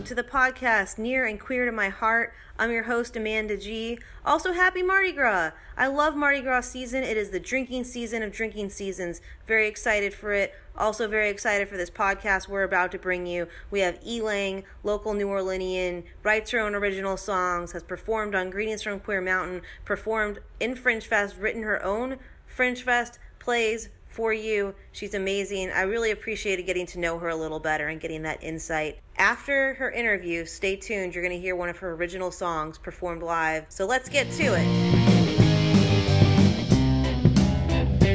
[0.00, 2.32] Welcome to the podcast Near and Queer to My Heart.
[2.58, 3.98] I'm your host, Amanda G.
[4.24, 5.50] Also, happy Mardi Gras.
[5.76, 7.02] I love Mardi Gras season.
[7.02, 9.20] It is the drinking season of drinking seasons.
[9.46, 10.54] Very excited for it.
[10.74, 13.46] Also, very excited for this podcast we're about to bring you.
[13.70, 18.82] We have Elang, local New Orleanian, writes her own original songs, has performed on Greetings
[18.82, 23.90] from Queer Mountain, performed in Fringe Fest, written her own Fringe Fest plays,
[24.20, 24.74] for you.
[24.92, 25.70] She's amazing.
[25.70, 28.98] I really appreciated getting to know her a little better and getting that insight.
[29.16, 31.14] After her interview, stay tuned.
[31.14, 33.64] You're going to hear one of her original songs performed live.
[33.70, 34.66] So let's get to it.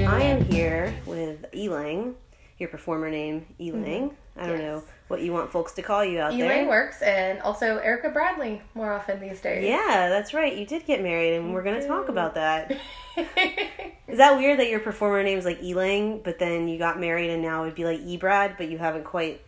[0.08, 2.14] I am here with Elang,
[2.58, 3.84] your performer name, Elang.
[3.84, 4.40] Mm-hmm.
[4.40, 6.46] I don't know what you want folks to call you out there.
[6.46, 9.64] Elaine works, and also Erica Bradley more often these days.
[9.64, 10.56] Yeah, that's right.
[10.56, 12.72] You did get married, and we're going to talk about mm-hmm.
[13.16, 13.96] that.
[14.08, 17.30] Is that weird that your performer name is like Elang, but then you got married
[17.30, 19.42] and now it'd be like Ebrad, but you haven't quite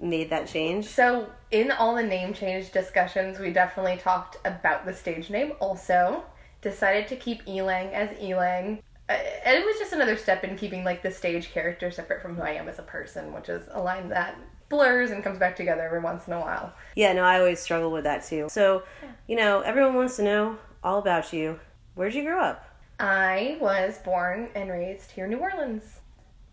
[0.00, 0.86] made that change?
[0.86, 5.52] so, in all the name change discussions, we definitely talked about the stage name.
[5.60, 6.24] Also,
[6.62, 8.80] decided to keep Elang as Elang.
[9.10, 12.42] And it was just another step in keeping like the stage character separate from who
[12.42, 15.82] I am as a person, which is a line that blurs and comes back together
[15.82, 16.72] every once in a while.
[16.94, 18.48] Yeah, no, I always struggle with that too.
[18.50, 18.84] So,
[19.26, 21.58] you know, everyone wants to know all about you.
[21.94, 22.64] Where'd you grow up?
[23.00, 26.00] I was born and raised here in New Orleans.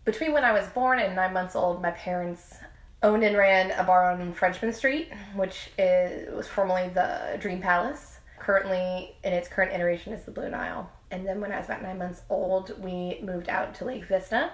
[0.04, 2.56] Between when I was born and nine months old, my parents
[3.02, 8.18] owned and ran a bar on Frenchmen Street, which is, was formerly the Dream Palace.
[8.38, 10.90] Currently, in its current iteration, is the Blue Nile.
[11.10, 14.52] And then when I was about nine months old, we moved out to Lake Vista.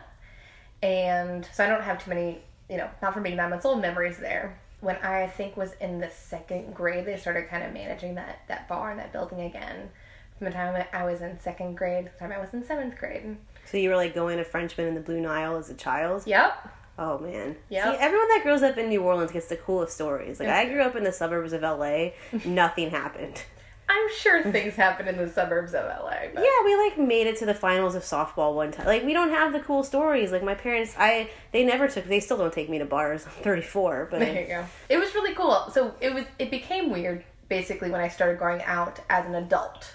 [0.82, 3.80] And so I don't have too many, you know, not from being nine months old,
[3.80, 4.60] memories there.
[4.80, 8.68] When I think was in the second grade, they started kind of managing that, that
[8.68, 9.90] bar and that building again.
[10.38, 12.98] From the time I was in second grade to the time I was in seventh
[12.98, 13.36] grade.
[13.64, 16.24] So you were like going to Frenchmen in the Blue Nile as a child?
[16.26, 16.68] Yep.
[16.98, 17.56] Oh man.
[17.92, 20.38] See, everyone that grows up in New Orleans gets the coolest stories.
[20.38, 22.10] Like I grew up in the suburbs of LA.
[22.44, 23.42] Nothing happened.
[23.88, 26.28] I'm sure things happen in the suburbs of LA.
[26.34, 28.86] But Yeah, we like made it to the finals of softball one time.
[28.86, 30.32] Like we don't have the cool stories.
[30.32, 32.06] Like my parents, I they never took.
[32.06, 33.26] They still don't take me to bars.
[33.26, 34.66] I'm 34, but There you go.
[34.88, 35.70] It was really cool.
[35.72, 39.94] So it was it became weird basically when I started going out as an adult.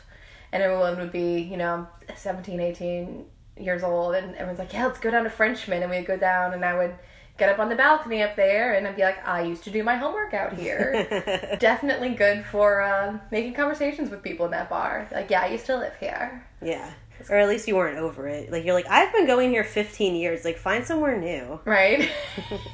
[0.52, 3.26] And everyone would be, you know, 17, 18
[3.58, 6.54] years old and everyone's like, "Yeah, let's go down to Frenchmen." And we'd go down
[6.54, 6.96] and I would
[7.40, 9.84] get up on the balcony up there and I'd be like, "I used to do
[9.84, 11.08] my homework out here."
[11.60, 15.08] Definitely good for uh, making conversations with people in that bar.
[15.12, 16.92] Like, "Yeah, I used to live here." yeah.
[17.30, 18.52] Or at least you weren't over it.
[18.52, 20.46] Like you're like, I've been going here 15 years.
[20.46, 21.60] Like find somewhere new.
[21.66, 22.10] right?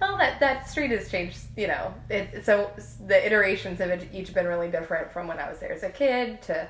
[0.00, 1.92] well, that that street has changed, you know.
[2.08, 2.70] It, so
[3.06, 6.40] the iterations have each been really different from when I was there as a kid
[6.42, 6.68] to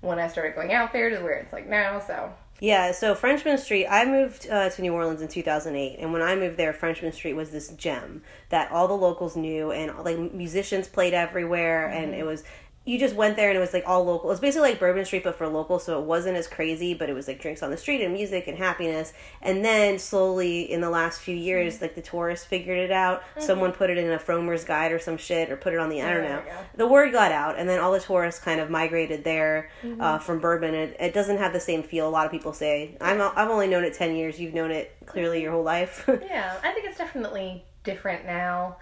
[0.00, 2.00] when I started going out there to where it's like now.
[2.00, 6.22] So Yeah, so Frenchmen Street, I moved uh, to New Orleans in 2008, and when
[6.22, 10.32] I moved there, Frenchmen Street was this gem that all the locals knew, and like
[10.32, 12.44] musicians played everywhere, and it was
[12.86, 14.28] you just went there and it was like all local.
[14.28, 17.08] It was basically like Bourbon Street, but for local, so it wasn't as crazy, but
[17.08, 19.14] it was like drinks on the street and music and happiness.
[19.40, 23.22] And then slowly in the last few years, like the tourists figured it out.
[23.38, 26.00] Someone put it in a Frommer's guide or some shit, or put it on the
[26.00, 26.44] internet.
[26.44, 26.52] go.
[26.76, 30.40] The word got out, and then all the tourists kind of migrated there uh, from
[30.40, 30.74] Bourbon.
[30.74, 32.06] It, it doesn't have the same feel.
[32.06, 32.98] A lot of people say.
[33.00, 34.38] I'm I've only known it ten years.
[34.38, 36.04] You've known it clearly your whole life.
[36.22, 38.76] yeah, I think it's definitely different now.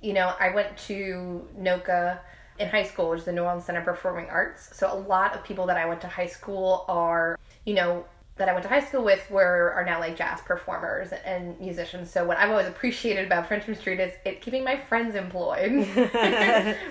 [0.00, 2.18] You know, I went to NOCCA
[2.58, 4.70] in high school, which is the New Orleans Center for Performing Arts.
[4.76, 8.04] So a lot of people that I went to high school are, you know,
[8.36, 12.10] that I went to high school with were are now like jazz performers and musicians.
[12.10, 15.70] So what I've always appreciated about Frenchmen Street is it keeping my friends employed,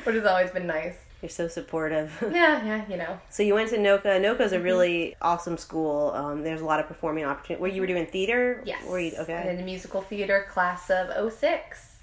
[0.03, 0.95] which has always been nice.
[1.21, 2.11] You're so supportive.
[2.21, 3.17] Yeah, yeah, you know.
[3.29, 4.03] So you went to NOCCA.
[4.21, 4.55] NOCCA's Mm-hmm.
[4.55, 6.11] a really awesome school.
[6.11, 7.61] Um, there's a lot of performing opportunities.
[7.61, 8.61] Where you were doing theater?
[8.65, 8.85] Yes.
[8.85, 9.55] Were you And in okay?
[9.55, 11.97] the musical theater class of 06.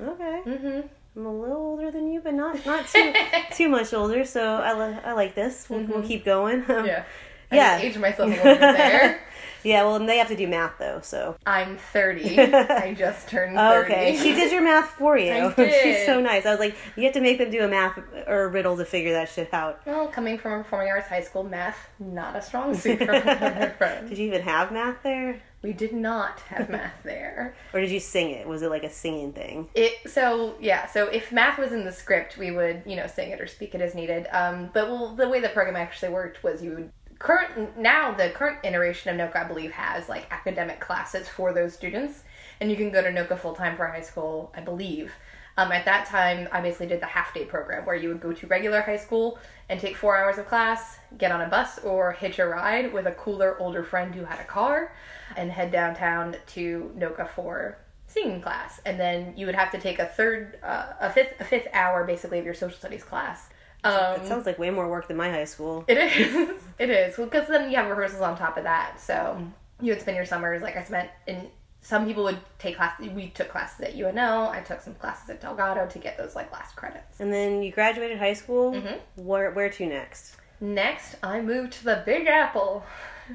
[0.00, 0.40] Okay.
[0.44, 0.80] Mm-hmm.
[1.16, 3.12] I'm a little older than you, but not not too
[3.52, 4.24] too much older.
[4.24, 5.66] So I, li- I like this.
[5.68, 6.64] We'll, we'll keep going.
[6.70, 7.04] Um, Yeah.
[7.52, 7.72] I Yeah.
[7.74, 9.20] just aged myself a little bit there.
[9.62, 9.82] yeah.
[9.84, 11.00] Well, and they have to do math though.
[11.02, 12.40] So I'm 30.
[12.40, 13.58] I just turned 30.
[13.58, 15.52] Oh, okay, she did your math for you.
[15.56, 16.46] She's so nice.
[16.46, 18.84] I was like, you have to make them do a math or a riddle to
[18.84, 19.80] figure that shit out.
[19.86, 23.68] Well, coming from a performing arts high school, math not a strong suit for my
[23.78, 24.08] friends.
[24.08, 27.56] Did you even have math there, We did not have math there.
[27.72, 28.46] or did you sing it?
[28.46, 29.70] Was it like a singing thing?
[29.74, 30.86] It so yeah.
[30.86, 33.74] So if math was in the script, we would you know sing it or speak
[33.74, 34.26] it as needed.
[34.30, 38.28] Um, but well, the way the program actually worked was you would current now the
[38.28, 42.24] current iteration of NOCCA I believe has like academic classes for those students,
[42.60, 45.12] and you can go to NOCCA full time for high school, I believe.
[45.56, 48.32] Um, at that time, I basically did the half day program where you would go
[48.32, 49.38] to regular high school
[49.68, 53.06] and take four hours of class, get on a bus or hitch a ride with
[53.06, 54.92] a cooler older friend who had a car,
[55.36, 58.80] and head downtown to NOCCA for singing class.
[58.84, 62.04] And then you would have to take a third, uh, a fifth, a fifth hour
[62.04, 63.48] basically of your social studies class.
[63.82, 65.84] Um, It sounds like way more work than my high school.
[65.88, 66.58] it is.
[66.78, 67.16] it is.
[67.16, 69.00] Because then you have rehearsals on top of that.
[69.00, 69.38] So
[69.80, 71.48] you would spend your summers like I spent in.
[71.80, 73.10] Some people would take classes.
[73.10, 74.48] We took classes at UNO.
[74.48, 77.20] I took some classes at Delgado to get those like last credits.
[77.20, 78.72] And then you graduated high school.
[78.72, 79.22] Mm-hmm.
[79.22, 80.36] Where where to next?
[80.62, 82.84] Next, I moved to the Big Apple.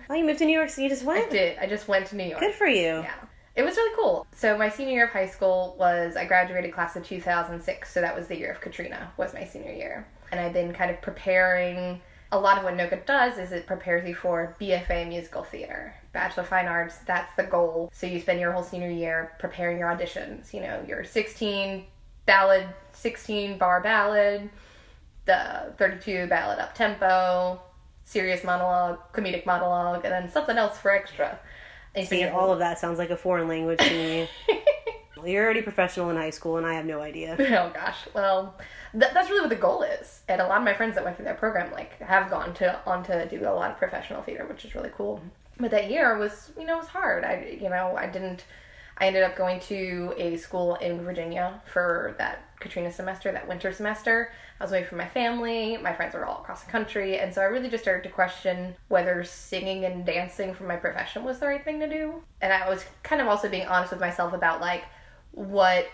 [0.09, 0.83] Oh, you moved to New York City.
[0.83, 1.27] You just went?
[1.27, 1.57] I did.
[1.57, 2.39] I just went to New York.
[2.39, 3.01] Good for you.
[3.01, 3.13] Yeah.
[3.55, 4.25] It was really cool.
[4.33, 8.15] So my senior year of high school was I graduated class of 2006, so that
[8.15, 10.07] was the year of Katrina was my senior year.
[10.31, 12.01] And I've been kind of preparing
[12.31, 15.95] a lot of what NOCCA does is it prepares you for BFA musical theater.
[16.13, 17.91] Bachelor of Fine Arts, that's the goal.
[17.93, 21.85] So you spend your whole senior year preparing your auditions, you know, your 16
[22.25, 24.49] ballad, 16 bar ballad,
[25.25, 27.59] the 32 ballad up tempo,
[28.09, 31.39] serious monologue, comedic monologue, and then something else for extra.
[31.95, 34.29] So See, all of that sounds like a foreign language to me.
[35.31, 37.35] You're already professional in high school, and I have no idea.
[37.39, 37.97] Oh gosh.
[38.15, 38.55] Well,
[38.93, 40.21] th- that's really what the goal is.
[40.27, 42.79] And a lot of my friends that went through that program like have gone to
[42.85, 45.21] on to do a lot of professional theater, which is really cool.
[45.59, 47.25] But that year was, you know, it was hard.
[47.25, 48.45] I, you know, I didn't.
[48.97, 53.71] I ended up going to a school in Virginia for that Katrina semester, that winter
[53.71, 54.31] semester.
[54.59, 55.77] I was away from my family.
[55.77, 58.75] My friends were all across the country, and so I really just started to question
[58.89, 62.21] whether singing and dancing for my profession was the right thing to do.
[62.41, 64.83] And I was kind of also being honest with myself about like
[65.31, 65.87] what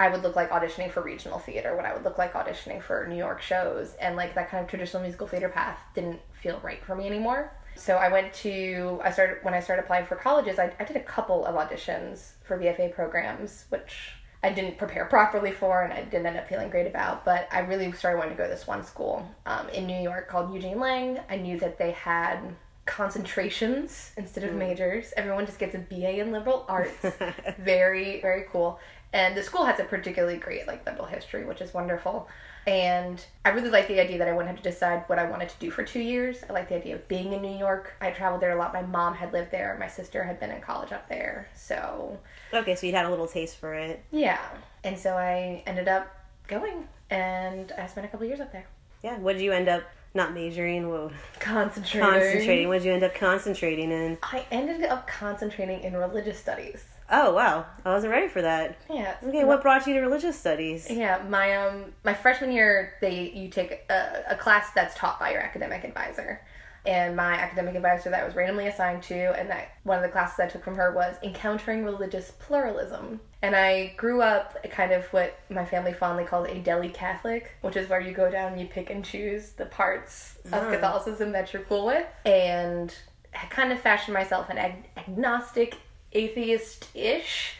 [0.00, 3.06] I would look like auditioning for regional theater, what I would look like auditioning for
[3.06, 6.84] New York shows, and like that kind of traditional musical theater path didn't feel right
[6.84, 7.52] for me anymore.
[7.76, 10.96] So I went to, I started, when I started applying for colleges, I, I did
[10.96, 14.10] a couple of auditions for BFA programs, which
[14.42, 17.60] I didn't prepare properly for and I didn't end up feeling great about, but I
[17.60, 20.80] really started wanting to go to this one school um, in New York called Eugene
[20.80, 21.20] Lang.
[21.30, 22.38] I knew that they had
[22.84, 25.12] concentrations instead of majors.
[25.16, 27.06] Everyone just gets a BA in liberal arts.
[27.58, 28.80] very, very cool.
[29.12, 32.28] And the school has a particularly great like liberal history, which is wonderful.
[32.66, 35.48] And I really like the idea that I wouldn't have to decide what I wanted
[35.48, 36.44] to do for two years.
[36.48, 37.94] I like the idea of being in New York.
[38.00, 38.72] I traveled there a lot.
[38.72, 39.76] My mom had lived there.
[39.80, 41.48] My sister had been in college up there.
[41.56, 42.18] So
[42.54, 44.04] Okay, so you'd had a little taste for it.
[44.10, 44.40] yeah.
[44.84, 46.14] And so I ended up
[46.48, 48.66] going and I spent a couple years up there.
[49.02, 49.18] Yeah.
[49.18, 49.82] What did you end up
[50.14, 50.88] not majoring?
[50.88, 51.10] Whoa.
[51.40, 52.08] Concentrating.
[52.10, 52.68] Concentrating.
[52.68, 54.18] What did you end up concentrating in?
[54.22, 56.84] I ended up concentrating in religious studies.
[57.14, 58.80] Oh wow, I wasn't ready for that.
[58.90, 59.16] Yeah.
[59.22, 60.90] Okay, what brought you to religious studies?
[60.90, 65.32] Yeah, my um my freshman year, they you take a, a class that's taught by
[65.32, 66.40] your academic advisor,
[66.86, 70.08] and my academic advisor that I was randomly assigned to, and that one of the
[70.08, 73.20] classes I took from her was encountering religious pluralism.
[73.42, 77.76] And I grew up kind of what my family fondly called a deli Catholic, which
[77.76, 81.52] is where you go down and you pick and choose the parts of Catholicism that
[81.52, 82.94] you're cool with, and
[83.34, 85.76] I kind of fashioned myself an ag- agnostic
[86.12, 87.56] atheist-ish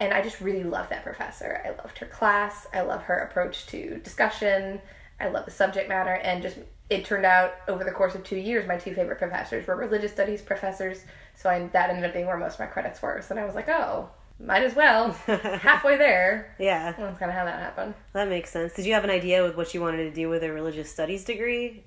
[0.00, 1.60] and I just really love that professor.
[1.64, 2.66] I loved her class.
[2.72, 4.80] I love her approach to discussion.
[5.20, 8.36] I love the subject matter, and just it turned out over the course of two
[8.36, 11.02] years, my two favorite professors were religious studies professors.
[11.34, 13.20] So I, that ended up being where most of my credits were.
[13.22, 14.08] So I was like, oh,
[14.40, 15.10] might as well.
[15.26, 16.54] Halfway there.
[16.58, 17.94] Yeah, That's kind of how that happened.
[18.12, 18.74] that makes sense.
[18.74, 21.24] Did you have an idea with what you wanted to do with a religious studies
[21.24, 21.82] degree?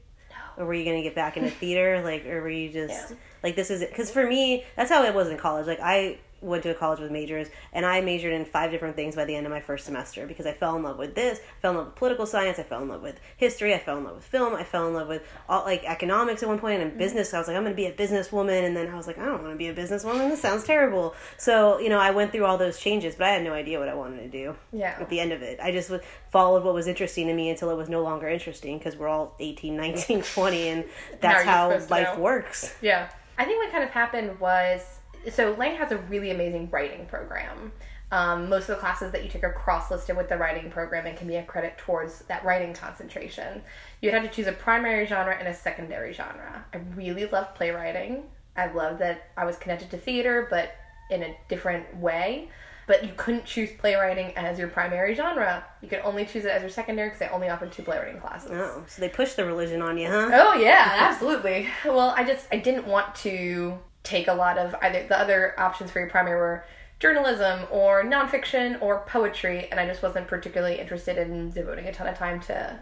[0.57, 2.01] Or were you going to get back into theater?
[2.03, 3.15] Like, or were you just Yeah.
[3.43, 3.89] Like this is it?
[3.89, 5.67] Because for me, that's how it was in college.
[5.67, 9.15] Like, I went to a college with majors, and I majored in five different things
[9.15, 11.37] by the end of my first semester because I fell in love with this.
[11.37, 12.57] I fell in love with political science.
[12.57, 13.75] I fell in love with history.
[13.75, 14.55] I fell in love with film.
[14.55, 17.31] I fell in love with all like economics at one point and business.
[17.35, 19.25] I was like, I'm going to be a businesswoman, and then I was like, I
[19.25, 20.29] don't want to be a businesswoman.
[20.31, 21.13] This sounds terrible.
[21.37, 23.87] So you know, I went through all those changes, but I had no idea what
[23.87, 24.97] I wanted to do Yeah.
[24.99, 25.59] at the end of it.
[25.61, 25.91] I just
[26.31, 29.35] followed what was interesting to me until it was no longer interesting because we're all
[29.39, 30.85] 18, 19, 20, and
[31.19, 32.73] that's how life works.
[32.81, 33.09] Yeah.
[33.41, 34.99] I think what kind of happened was
[35.31, 37.71] so Lang has a really amazing writing program.
[38.11, 41.07] Um, most of the classes that you take are cross listed with the writing program
[41.07, 43.63] and can be a credit towards that writing concentration.
[43.99, 46.65] You have to choose a primary genre and a secondary genre.
[46.71, 48.25] I really loved playwriting.
[48.55, 50.75] I love that I was connected to theater, but
[51.09, 52.49] in a different way.
[52.87, 55.63] But you couldn't choose playwriting as your primary genre.
[55.81, 58.51] You could only choose it as your secondary because they only offered two playwriting classes.
[58.53, 60.29] Oh, so they pushed the religion on you, huh?
[60.33, 61.67] Oh yeah, absolutely.
[61.85, 65.91] Well, I just I didn't want to take a lot of either the other options
[65.91, 66.65] for your primary were
[66.99, 72.07] journalism or nonfiction or poetry, and I just wasn't particularly interested in devoting a ton
[72.07, 72.79] of time to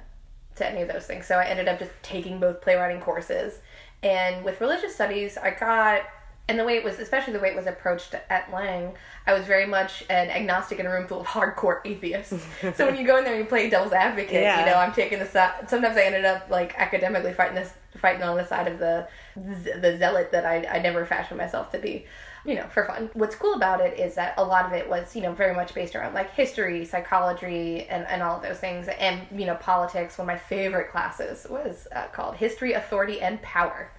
[0.55, 1.25] to any of those things.
[1.25, 3.59] So I ended up just taking both playwriting courses.
[4.03, 6.01] And with religious studies, I got
[6.49, 8.93] and the way it was, especially the way it was approached at Lang,
[9.25, 12.33] I was very much an agnostic in a room full of hardcore atheists.
[12.75, 14.59] so when you go in there and you play devil's advocate, Yeah.
[14.59, 15.69] you know, I'm taking the side.
[15.69, 19.95] Sometimes I ended up like academically fighting this, fighting on the side of the the
[19.97, 22.05] zealot that I I never fashioned myself to be.
[22.45, 23.09] You know, for fun.
[23.13, 25.73] What's cool about it is that a lot of it was, you know, very much
[25.73, 28.87] based around like history, psychology, and, and all of those things.
[28.87, 30.17] And, you know, politics.
[30.17, 33.91] One of my favorite classes was uh, called History, Authority, and Power.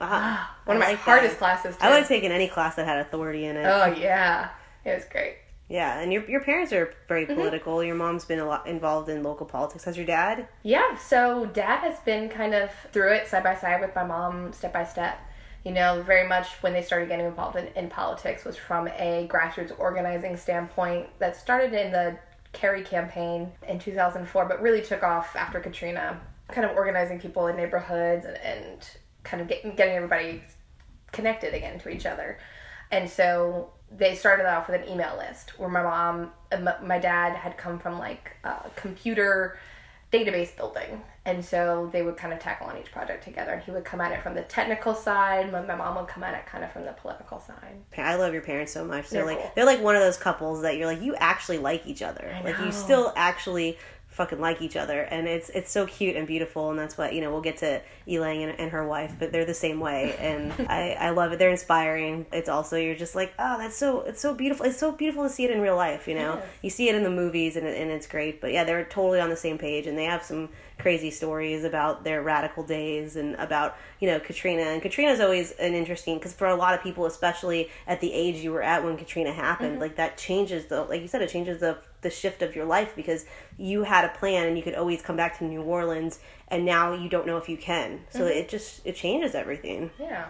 [0.00, 0.46] Wow.
[0.64, 1.82] One of my hardest classes, too.
[1.84, 3.64] I like taking any class that had authority in it.
[3.64, 4.50] Oh yeah,
[4.84, 5.36] it was great.
[5.68, 7.34] Yeah, and your your parents are very Mm-hmm.
[7.34, 7.82] political.
[7.82, 9.84] Your mom's been a lot involved in local politics.
[9.84, 10.48] Has your dad?
[10.62, 14.52] Yeah, so dad has been kind of through it side by side with my mom,
[14.52, 15.20] step by step.
[15.64, 19.28] You know, very much when they started getting involved in, in politics was from a
[19.30, 22.18] grassroots organizing standpoint that started in the
[22.52, 27.56] Kerry campaign in 2004, but really took off after Katrina, kind of organizing people in
[27.56, 28.90] neighborhoods and, and
[29.24, 30.42] kind of getting, getting everybody
[31.12, 32.38] connected again to each other.
[32.90, 36.98] And so they started off with an email list where my mom uh, and my
[36.98, 39.58] dad had come from like a computer
[40.12, 41.02] database building.
[41.24, 43.52] And so they would kind of tackle on each project together.
[43.52, 45.52] And he would come at it from the technical side.
[45.52, 47.76] My, my mom would come at it kind of from the political side.
[47.96, 49.08] I love your parents so much.
[49.08, 49.52] They're, They're like cool.
[49.54, 52.36] they're like one of those couples that you're like you actually like each other.
[52.44, 53.78] Like you still actually
[54.12, 56.70] fucking like each other, and it's it's so cute and beautiful.
[56.70, 57.30] And that's what you know.
[57.32, 60.96] We'll get to Elang and, and her wife, but they're the same way, and I
[60.98, 61.38] I love it.
[61.38, 62.26] They're inspiring.
[62.32, 64.66] It's also you're just like oh that's so it's so beautiful.
[64.66, 66.06] It's so beautiful to see it in real life.
[66.06, 68.40] You know, you see it in the movies, and and it's great.
[68.40, 70.50] But yeah, they're totally on the same page, and they have some
[70.82, 74.62] crazy stories about their radical days and about you know Katrina.
[74.62, 78.36] And Katrina's always an interesting because for a lot of people especially at the age
[78.36, 79.80] you were at when Katrina happened mm-hmm.
[79.80, 82.94] like that changes the like you said it changes the the shift of your life
[82.96, 83.24] because
[83.56, 86.92] you had a plan and you could always come back to New Orleans and now
[86.92, 88.00] you don't know if you can.
[88.10, 88.38] So mm-hmm.
[88.38, 89.92] it just it changes everything.
[90.00, 90.26] Yeah.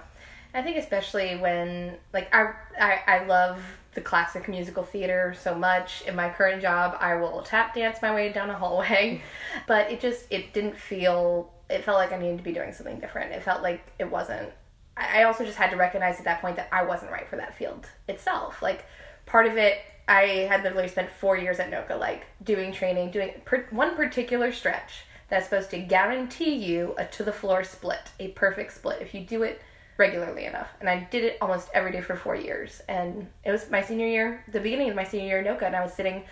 [0.55, 3.59] I think especially when like I, I I love
[3.95, 6.03] the classic musical theater so much.
[6.07, 9.23] In my current job, I will tap dance my way down a hallway,
[9.67, 13.01] but it just it didn't feel it felt like I needed to be doing something
[13.01, 13.33] different.
[13.33, 14.51] It felt like it wasn't.
[14.97, 17.57] I also just had to recognize at that point that I wasn't right for that
[17.57, 18.61] field itself.
[18.61, 18.85] Like
[19.25, 23.33] part of it, I had literally spent four years at NOCCA, like doing training, doing
[23.45, 28.29] per, one particular stretch that's supposed to guarantee you a to the floor split, a
[28.29, 29.01] perfect split.
[29.01, 29.63] If you do it
[29.97, 30.69] regularly enough.
[30.81, 32.83] And I did it almost every day for four years.
[32.89, 35.77] And it was my senior year, the beginning of my senior year at NOCCA, and
[35.77, 36.25] I was sitting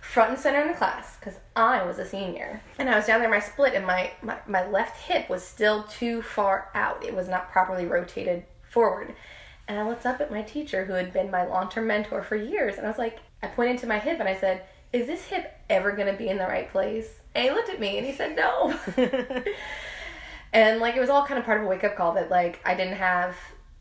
[0.00, 2.60] front and center in the class because I was a senior.
[2.78, 5.84] And I was down there, my split, and my, my, my left hip was still
[5.84, 7.04] too far out.
[7.04, 9.14] It was not properly rotated forward.
[9.68, 12.36] And I looked up at my teacher, who had been my long term mentor for
[12.36, 15.26] years, and I was like, I pointed to my hip and I said, Is this
[15.26, 17.20] hip ever going to be in the right place?
[17.34, 18.78] And he looked at me and he said, No.
[20.56, 22.60] and like it was all kind of part of a wake up call that like
[22.64, 23.36] I didn't have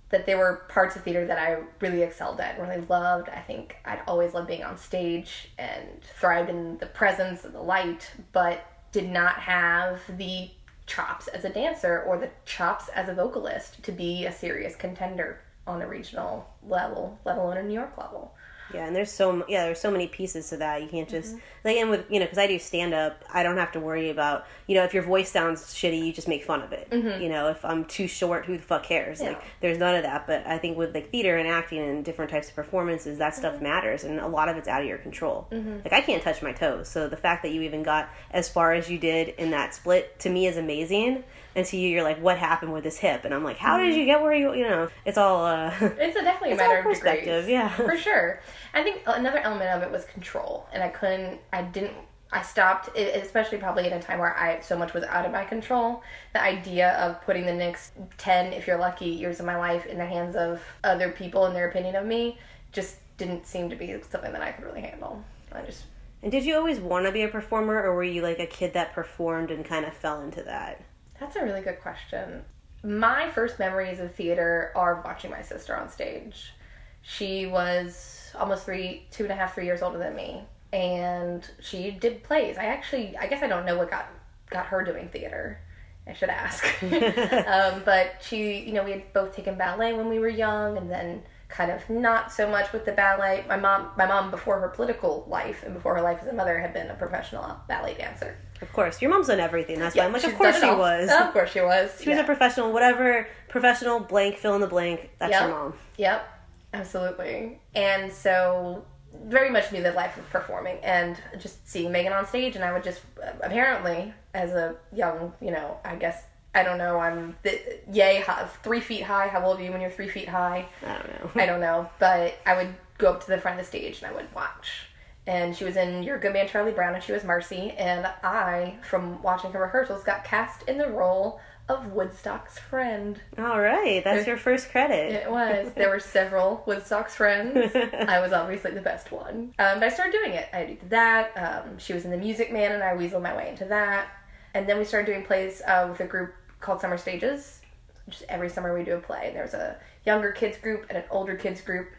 [0.10, 3.30] that there were parts of theater that I really excelled at, really loved.
[3.30, 7.62] I think I'd always loved being on stage and thrived in the presence and the
[7.62, 10.52] light, but did not have the
[10.86, 15.40] chops as a dancer or the chops as a vocalist to be a serious contender
[15.66, 18.35] on a regional level, let alone a New York level.
[18.74, 20.82] Yeah, and there's so yeah, there's so many pieces to that.
[20.82, 21.40] You can't just Mm-hmm.
[21.64, 24.10] like and with you know because I do stand up, I don't have to worry
[24.10, 26.88] about you know if your voice sounds shitty, you just make fun of it.
[26.92, 29.22] You know, if I'm too short, who the fuck cares?
[29.22, 29.48] Like, Mm-hmm.
[29.62, 30.26] There's none of that.
[30.28, 33.40] But I think with like theater and acting and different types of performances, that Mm-hmm.
[33.40, 35.48] stuff matters, and a lot of it's out of your control.
[35.52, 38.74] Like I can't touch my toes, so the fact that you even got as far
[38.74, 41.24] as you did in that split to me is amazing.
[41.56, 43.24] And to you, you're like, what happened with this hip?
[43.24, 43.86] And I'm like, how Mm-hmm.
[43.90, 44.54] did you get where you?
[44.54, 45.46] You know, it's all.
[45.46, 47.48] uh It's a definitely a It's all matter of perspective, degrees.
[47.50, 47.70] yeah.
[47.70, 48.42] for sure.
[48.74, 51.40] I think another element of it was control, and I couldn't.
[51.54, 51.94] I didn't.
[52.32, 55.46] I stopped, especially probably in a time where I so much was out of my
[55.46, 56.04] control.
[56.34, 59.98] The idea of putting the next ten, if you're lucky, years of my life in
[59.98, 62.38] the hands of other people and their opinion of me
[62.74, 65.24] just didn't seem to be something that I could really handle.
[65.54, 65.84] I just
[66.22, 68.74] And did you always want to be a performer, or were you like a kid
[68.74, 70.82] that performed and kind of fell into that?
[71.20, 72.44] That's a really good question.
[72.84, 76.54] My first memories of theater are watching my sister on stage.
[77.02, 80.44] She was almost three, two and a half, three years older than me,
[80.74, 82.58] and she did plays.
[82.58, 84.08] I actually, I guess I don't know what got
[84.50, 85.60] got her doing theater.
[86.08, 86.64] I should ask.
[86.84, 90.92] um, but she, you know, we had both taken ballet when we were young, and
[90.92, 93.46] then kind of not so much with the ballet.
[93.48, 96.60] My mom, my mom before her political life and before her life as a mother
[96.60, 98.38] had been a professional ballet dancer.
[98.66, 99.80] Of course, your mom's done everything.
[99.80, 100.78] That's why I'm like, of course she all.
[100.78, 101.10] was.
[101.10, 102.02] Of course she was.
[102.02, 105.10] She was a professional, whatever professional blank fill in the blank.
[105.20, 105.42] That's Yep.
[105.42, 105.74] your mom.
[105.98, 106.28] Yep,
[106.74, 107.60] absolutely.
[107.74, 108.84] And so,
[109.24, 112.56] very much knew the life of performing and just seeing Megan on stage.
[112.56, 113.02] And I would just,
[113.42, 116.22] apparently, as a young, you know, I guess,
[116.54, 119.28] I don't know, I'm the, yay, high, three feet high.
[119.28, 120.68] How old are you when you're three feet high?
[120.86, 121.42] I don't know.
[121.42, 121.90] I don't know.
[122.00, 124.85] But I would go up to the front of the stage and I would watch.
[125.28, 127.72] And she was in Your Good Man Charlie Brown and she was Marcy.
[127.72, 133.20] And I, from watching her rehearsals, got cast in the role of Woodstock's friend.
[133.38, 135.14] All right, that's your first credit.
[135.14, 135.74] It was.
[135.74, 137.72] There were several Woodstock's friends.
[138.08, 139.54] I was obviously the best one.
[139.58, 140.48] Um, but I started doing it.
[140.54, 141.32] I did that.
[141.36, 144.10] Um, she was in The Music Man, and I weaseled my way into that.
[144.54, 147.62] And then we started doing plays uh, with a group called Summer Stages.
[148.08, 149.32] Just every summer we do a play.
[149.34, 151.90] There was a younger kids group and an older kids group.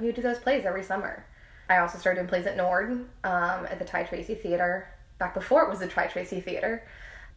[0.00, 1.26] We would do those plays every summer.
[1.70, 3.06] I also started doing plays at Nord, um,
[3.70, 6.84] at the Ty Tracy Theater, back before it was the Ty Tracy Theater.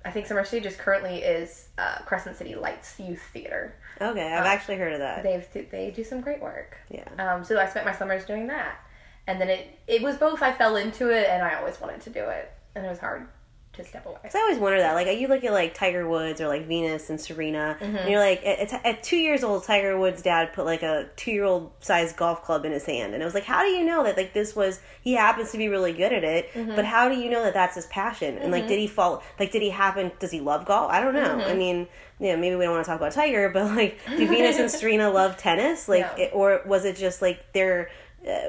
[0.04, 3.76] I think Summer Stages currently is uh, Crescent City Lights Youth Theater.
[4.02, 5.24] Okay, I've actually heard of that.
[5.24, 6.78] They've they do some great work.
[6.90, 7.08] Yeah.
[7.20, 8.80] Um, so I spent my summers doing that,
[9.28, 10.42] and then it it was both.
[10.42, 13.28] I fell into it, and I always wanted to do it, and it was hard
[13.74, 14.18] to step away.
[14.24, 17.10] Cause I always wonder that, like, you look at like Tiger Woods or like Venus
[17.10, 17.96] and Serena, Mm-hmm.
[17.96, 21.32] and you're like, at, at- two years old, Tiger Woods' dad put like a two
[21.32, 23.84] year old sized golf club in his hand, and it was like, how do you
[23.84, 26.76] know that like this was he happens to be really good at it, Mm-hmm.
[26.76, 28.38] but how do you know that that's his passion?
[28.38, 29.24] And like, did he fall?
[29.40, 30.12] Like, did he happen?
[30.20, 30.92] Does he love golf?
[30.92, 31.38] I don't know.
[31.38, 31.50] Mm-hmm.
[31.50, 31.88] I mean,
[32.20, 35.10] yeah, maybe we don't want to talk about Tiger, but like, do Venus and Serena
[35.10, 35.90] love tennis?
[35.90, 36.24] Like, No.
[36.24, 37.90] it, or was it just like they're uh,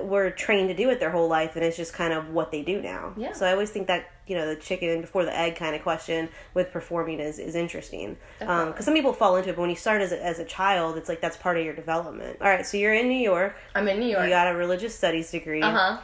[0.03, 2.63] were trained to do it their whole life, and it's just kind of what they
[2.63, 3.13] do now?
[3.17, 3.33] Yeah.
[3.33, 6.29] So I always think that you know the chicken before the egg kind of question
[6.55, 10.01] with performing is is interesting because some people fall into it, but when you start
[10.03, 12.39] as a, as a child, it's like that's part of your development.
[12.41, 13.57] All right, so you're in New York.
[13.75, 14.25] I'm in New York.
[14.25, 15.63] You got a religious studies degree.
[15.63, 15.99] uh huh.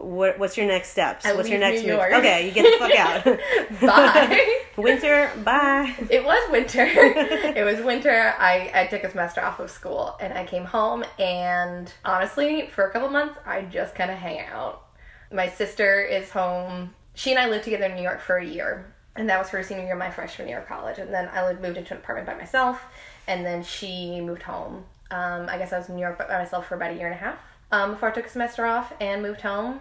[0.00, 1.26] What, what's your next steps?
[1.26, 1.98] I what's your next New move?
[1.98, 2.12] York.
[2.12, 3.80] Okay, you get the fuck out.
[3.80, 4.60] Bye.
[4.76, 5.92] Winter, bye.
[6.08, 6.84] it was winter.
[6.86, 8.32] it was winter.
[8.38, 12.86] I, I took a semester off of school and I came home and honestly, for
[12.86, 14.86] a couple months, I just kind of hang out.
[15.32, 16.94] My sister is home.
[17.14, 18.94] She and I lived together in New York for a year.
[19.16, 20.98] And that was her senior year, my freshman year of college.
[20.98, 22.80] And then I lived, moved into an apartment by myself.
[23.26, 24.84] And then she moved home.
[25.10, 27.16] Um, I guess I was in New York by myself for about a year and
[27.16, 27.40] a half
[27.72, 29.80] um, before I took a semester off and moved home.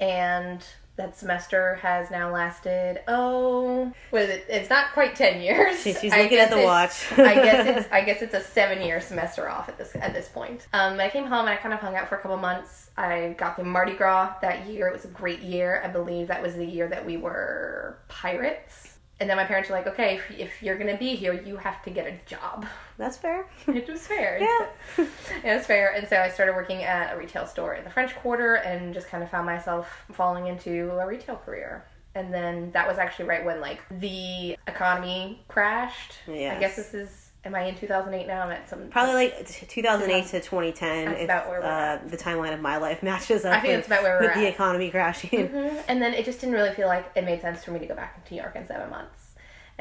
[0.00, 0.64] And
[0.96, 4.44] that semester has now lasted oh what is it?
[4.48, 5.80] It's not quite 10 years.
[5.82, 7.10] She- she's I looking at the watch.
[7.12, 10.28] i guess it's i guess it's a seven year semester off at this at this
[10.28, 10.66] point.
[10.74, 12.90] Um i came home and i kind of hung out for a couple months.
[12.96, 14.86] I got the mardi gras that year.
[14.88, 15.80] It was a great year.
[15.82, 18.91] I believe that was the year that we were pirates
[19.22, 21.80] and then my parents were like okay if, if you're gonna be here you have
[21.82, 22.66] to get a job
[22.98, 23.46] That's fair.
[23.66, 24.38] it was fair.
[24.38, 24.66] Yeah.
[24.96, 25.08] Uh,
[25.44, 25.92] it was fair.
[25.92, 29.08] And so I started working at a retail store in the French Quarter and just
[29.08, 31.84] kind of found myself falling into a retail career.
[32.14, 36.14] And then that was actually right when like the economy crashed.
[36.28, 36.56] Yes.
[36.56, 38.42] I guess this is am I in 2008 now?
[38.42, 41.04] I'm at some Probably like 2008 to 2010.
[41.04, 42.10] That's if, about where we're uh, at.
[42.10, 44.34] the timeline of my life matches up I think with, that's about where we're with
[44.34, 45.50] the economy crashing.
[45.88, 47.94] And then it just didn't really feel like it made sense for me to go
[47.94, 49.31] back to New York in seven months.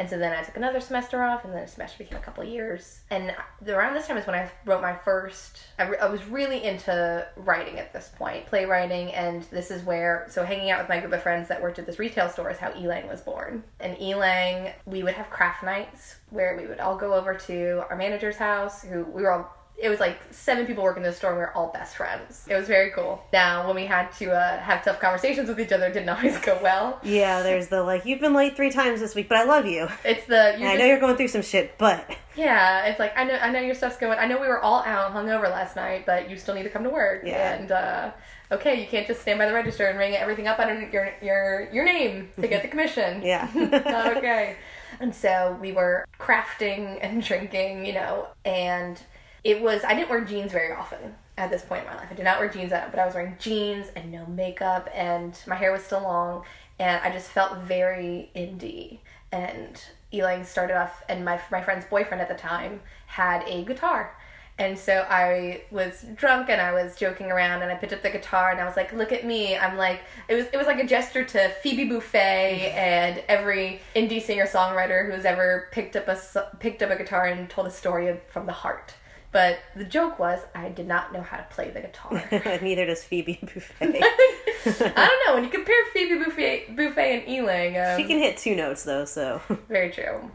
[0.02, 2.44] And so then I took another semester off, and then a semester became a couple
[2.44, 3.02] years.
[3.12, 3.36] And
[3.68, 5.60] around this time is when I wrote my first.
[5.78, 10.26] I, re- I was really into writing at this point, playwriting, and this is where.
[10.32, 12.58] So hanging out with my group of friends that worked at this retail store is
[12.58, 13.64] how Elang was born.
[13.80, 17.96] And Elang, we would have craft nights where we would all go over to our
[17.96, 21.32] manager's house, who we were all it was like seven people working in the store
[21.32, 22.46] and we were all best friends.
[22.50, 23.24] It was very cool.
[23.34, 26.38] Now, when we had to uh, have tough conversations with each other, it didn't always
[26.40, 27.00] go well.
[27.04, 29.88] Yeah, there's the like, you've been late three times this week, but I love you.
[30.06, 32.86] It's the you I just- know you're going through some shit, but yeah.
[32.86, 34.18] It's like I know I know your stuff's going.
[34.20, 36.84] I know we were all out hungover last night, but you still need to come
[36.84, 37.24] to work.
[37.26, 37.54] Yeah.
[37.56, 38.12] And uh,
[38.52, 41.68] okay, you can't just stand by the register and ring everything up under your your
[41.74, 43.22] your name to get the commission.
[43.24, 43.50] yeah.
[43.56, 44.56] not okay.
[45.00, 49.02] And so we were crafting and drinking, you know, and
[49.44, 52.08] it was, I didn't wear jeans very often at this point in my life.
[52.12, 55.38] I did not wear jeans out, but I was wearing jeans and no makeup, and
[55.48, 56.44] my hair was still long,
[56.78, 59.00] and I just felt very indie.
[59.32, 59.82] And
[60.14, 64.16] Elang started off, and my, my friend's boyfriend at the time had a guitar.
[64.60, 68.12] And so I was drunk and I was joking around and I picked up the
[68.12, 70.80] guitar and I was like, "Look at me!" I'm like, it was it was like
[70.80, 76.16] a gesture to Phoebe Buffay and every indie singer songwriter who's ever picked up a
[76.60, 78.94] picked up a guitar and told a story from the heart.
[79.32, 82.24] But the joke was I did not know how to play the guitar.
[82.62, 84.02] Neither does Phoebe Buffay.
[84.02, 85.36] I don't know.
[85.36, 89.06] When you compare Phoebe Buffay, Buffay and Elang, um, she can hit two notes though,
[89.06, 90.30] so very true.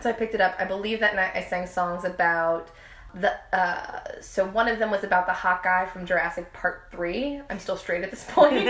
[0.00, 0.54] So I picked it up.
[0.58, 2.70] I believe that night I sang songs about
[3.14, 3.32] the.
[3.56, 7.40] Uh, so one of them was about the hot guy from Jurassic Park Three.
[7.50, 8.68] I'm still straight at this point.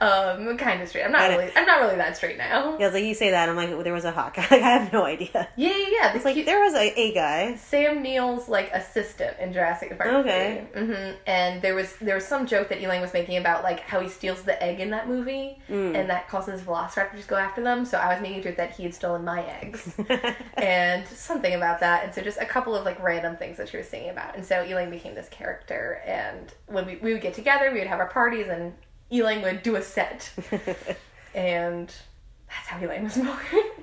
[0.00, 1.04] um, kind of straight.
[1.04, 1.50] I'm not really.
[1.54, 2.76] I'm not really that straight now.
[2.78, 4.46] yeah, I was like, you say that, I'm like, there was a hot guy.
[4.50, 5.48] I have no idea.
[5.56, 6.14] Yeah, yeah, yeah.
[6.14, 7.56] It's like there was a, a guy.
[7.56, 10.10] Sam Neill's like assistant in Jurassic Park.
[10.10, 10.66] Okay.
[10.74, 14.00] hmm And there was there was some joke that Elang was making about like how
[14.00, 15.94] he steals the egg in that movie, Mm.
[15.96, 17.84] and that causes Velociraptors to go after them.
[17.84, 19.94] So I was making sure that he had stolen my eggs,
[20.54, 22.04] and something about that.
[22.04, 24.36] And so just a couple of like random things that she was singing about.
[24.36, 27.88] And so Elang became this character, and when we we would get together, we would
[27.88, 28.72] have our parties, and
[29.10, 30.32] Elang would do a set,
[31.34, 31.88] and
[32.48, 33.38] that's how Elang was born.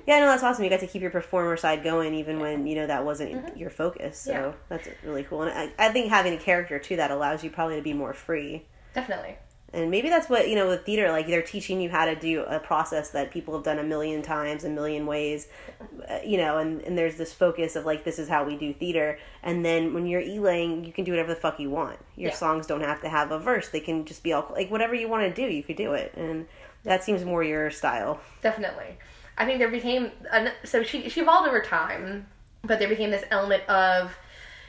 [0.06, 0.64] Yeah, no, that's awesome.
[0.64, 3.70] You got to keep your performer side going even when you know that wasn't your
[3.70, 4.18] focus.
[4.18, 4.42] So Mm-hmm.
[4.44, 4.52] Yeah.
[4.68, 5.42] that's really cool.
[5.42, 8.12] And I, I think having a character too that allows you probably to be more
[8.12, 8.66] free.
[8.94, 9.36] Definitely.
[9.72, 11.10] And maybe that's what you know with theater.
[11.12, 14.20] Like they're teaching you how to do a process that people have done a million
[14.20, 15.46] times, a million ways.
[16.08, 18.72] Uh, you know, and and there's this focus of like this is how we do
[18.74, 19.18] theater.
[19.44, 21.98] And then when you're Elang, you can do whatever the fuck you want.
[22.16, 22.36] Your Yeah.
[22.36, 23.68] songs don't have to have a verse.
[23.68, 25.48] They can just be all like whatever you want to do.
[25.52, 26.48] You could do it, and
[26.82, 28.20] that seems more your style.
[28.42, 28.98] Definitely.
[29.38, 32.26] I think there became an, so she she evolved over time,
[32.62, 34.16] but there became this element of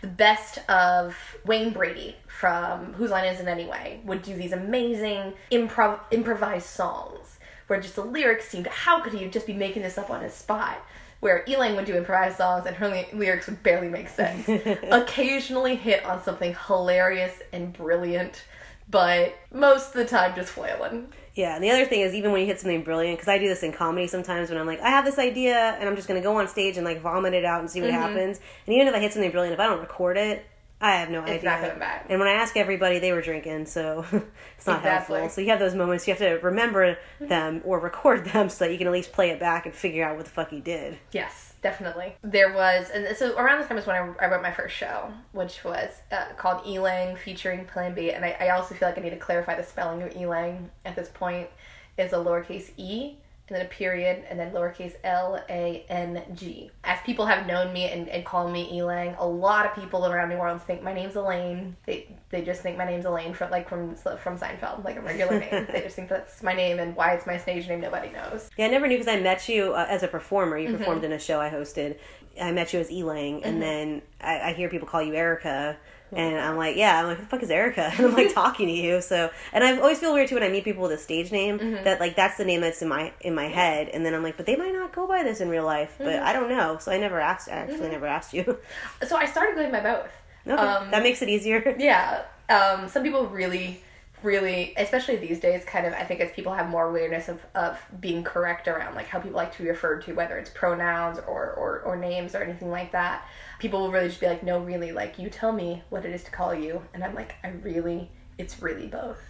[0.02, 5.34] the best of Wayne Brady from Whose Line Is It Anyway would do these amazing
[5.52, 9.98] improv improvised songs where just the lyrics seemed how could he just be making this
[9.98, 10.86] up on his spot.
[11.22, 14.50] Where Elang would do improvised songs and her ly- lyrics would barely make sense.
[14.92, 18.44] Occasionally hit on something hilarious and brilliant,
[18.92, 21.08] but most of the time just flailing.
[21.34, 23.48] Yeah, and the other thing is even when you hit something brilliant, because I do
[23.48, 26.22] this in comedy sometimes when I'm like, I have this idea and I'm just going
[26.22, 28.00] to go on stage and like vomit it out and see what mm-hmm.
[28.00, 28.40] happens.
[28.68, 30.46] And even if I hit something brilliant, if I don't record it,
[30.82, 31.44] I have no idea.
[31.44, 32.08] not coming back.
[32.10, 34.04] And when I ask everybody, they were drinking, so
[34.58, 35.20] it's not Exactly.
[35.20, 35.30] helpful.
[35.30, 38.72] So you have those moments you have to remember them or record them so that
[38.72, 40.98] you can at least play it back and figure out what the fuck you did.
[41.12, 42.16] Yes, definitely.
[42.24, 45.12] There was, and so around this time is when I, I wrote my first show,
[45.32, 48.12] which was uh, called Elang featuring Plan B.
[48.12, 50.96] And I, I also feel like I need to clarify the spelling of Elang at
[50.96, 51.50] this point
[51.98, 53.18] is a lowercase e
[53.52, 56.72] and then a period and then lowercase l a n g.
[56.86, 60.30] As people have known me and, and call me Elang, a lot of people around
[60.30, 61.76] New Orleans think my name's Elaine.
[61.86, 65.38] They they just think my name's Elaine from like from from Seinfeld, like a regular
[65.38, 65.68] name.
[65.72, 68.50] they just think that's my name and why it's my stage name nobody knows.
[68.58, 70.58] Yeah, I never knew because I met you uh, as a performer.
[70.58, 70.78] You Mm-hmm.
[70.78, 71.98] performed in a show I hosted.
[72.42, 75.76] I met you as Elang, and then I, I hear people call you Erica,
[76.12, 77.92] and I'm like, yeah, I'm like, who the fuck is Erica?
[77.98, 79.02] And I'm like talking to you.
[79.02, 81.60] So, and I always feel weird too when I meet people with a stage name
[81.60, 81.84] Mm-hmm.
[81.86, 84.38] that like that's the name that's in my in my head, and then I'm like,
[84.38, 85.96] but they might not go by this in real life.
[85.98, 86.26] But Mm-hmm.
[86.28, 87.48] I don't know, so I never asked.
[87.50, 88.58] I actually never asked you.
[89.08, 90.12] So I started going by both.
[90.48, 91.76] Okay, Um, that makes it easier.
[91.78, 92.24] Yeah.
[92.50, 93.82] Um, some people really,
[94.24, 97.80] really, especially these days, kind of, I think as people have more awareness of, of
[98.00, 101.52] being correct around like how people like to be referred to, whether it's pronouns or,
[101.54, 103.26] or, or names or anything like that,
[103.62, 106.24] people will really just be like, no, really, like, you tell me what it is
[106.24, 106.82] to call you.
[106.96, 109.22] And I'm like, I really, it's really both.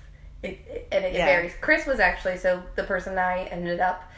[0.42, 1.26] It, it, and it Yeah.
[1.26, 1.54] varies.
[1.60, 4.10] Chris was actually, so the person I ended up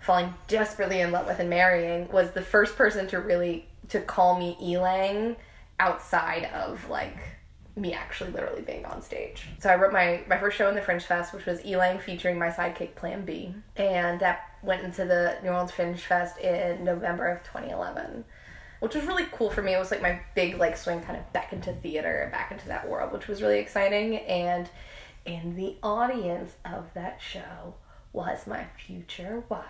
[0.00, 4.38] falling desperately in love with and marrying was the first person to really to call
[4.38, 5.34] me Elang
[5.80, 7.16] outside of like
[7.74, 9.48] me actually literally being on stage.
[9.58, 12.38] So I wrote my my first show in the Fringe Fest, which was Elang featuring
[12.38, 17.26] my sidekick Plan B, and that went into the New Orleans Fringe Fest in November
[17.28, 18.24] of 2011.
[18.80, 19.74] Which was really cool for me.
[19.74, 22.68] It was like my big like swing kind of back into theater and back into
[22.68, 24.16] that world, which was really exciting.
[24.18, 24.68] And
[25.24, 27.74] in the audience of that show
[28.12, 29.64] was my future wife.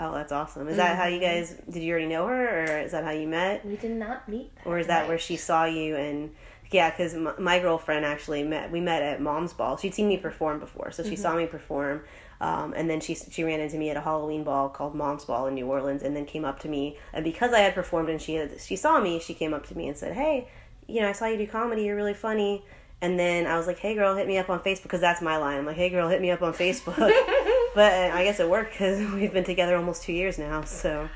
[0.00, 0.68] Oh, that's awesome.
[0.68, 1.38] Is that how you Mm-hmm.
[1.40, 1.56] guys?
[1.70, 3.64] Did you already know her, or is that how you met?
[3.66, 4.50] We did not meet.
[4.64, 5.08] or is that night.
[5.08, 6.34] where she saw you and
[6.70, 10.18] yeah because my, my girlfriend actually met we met at mom's ball she'd seen me
[10.18, 12.02] perform before so she saw me perform
[12.40, 15.46] um, and then she she ran into me at a halloween ball called mom's ball
[15.46, 16.96] in new orleans and then came up to me.
[17.12, 19.76] And because i had performed and she had she saw me she came up to
[19.76, 20.48] me and said hey
[20.86, 21.84] you know i saw you do comedy.
[21.84, 22.64] You're really funny.
[23.00, 25.36] And then i was like hey girl hit me up on facebook because that's my
[25.36, 25.58] line.
[25.58, 27.12] I'm like hey girl hit me up on facebook.
[27.74, 31.08] But uh, i guess it worked because we've been together almost two years now so.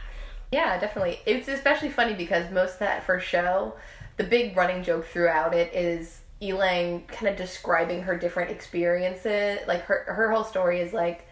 [0.52, 1.18] Yeah, definitely.
[1.24, 3.74] It's especially funny because most of that first show,
[4.18, 9.61] the big running joke throughout it is Elang kind of describing her different experiences.
[9.66, 11.26] Like her her whole story is like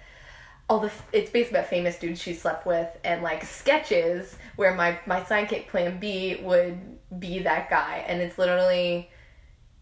[0.68, 4.98] all the it's basically about famous dudes she slept with and like sketches where my
[5.06, 6.78] my sidekick Plan B would
[7.18, 9.10] be that guy, and it's literally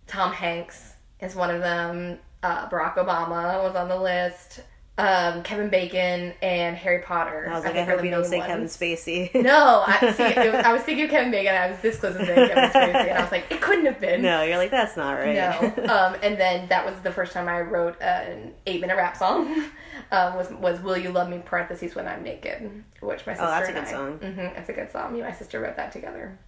[0.06, 2.18] Tom Hanks is one of them.
[2.42, 4.60] Uh, Barack Obama was on the list.
[4.98, 7.46] Um, Kevin Bacon, and Harry Potter.
[7.48, 8.48] I was like, I, are hope you don't say ones.
[8.48, 9.32] Kevin Spacey.
[9.42, 11.54] No, I, see, was- I was thinking of Kevin Bacon.
[11.54, 14.00] I was this close to saying Kevin Spacey, and I was like, it couldn't have
[14.00, 14.20] been.
[14.22, 15.34] no, you're like that's not right.
[15.34, 15.84] No.
[15.98, 19.64] Um, and then that was the first time I wrote an eight-minute rap song.
[20.12, 23.50] Um, was was "Will You Love Me?" parentheses when I'm naked, which my sister Oh,
[23.50, 24.18] that's a good I- song.
[24.18, 25.12] Mhm, it's a good song.
[25.12, 26.38] Me and my sister wrote that together.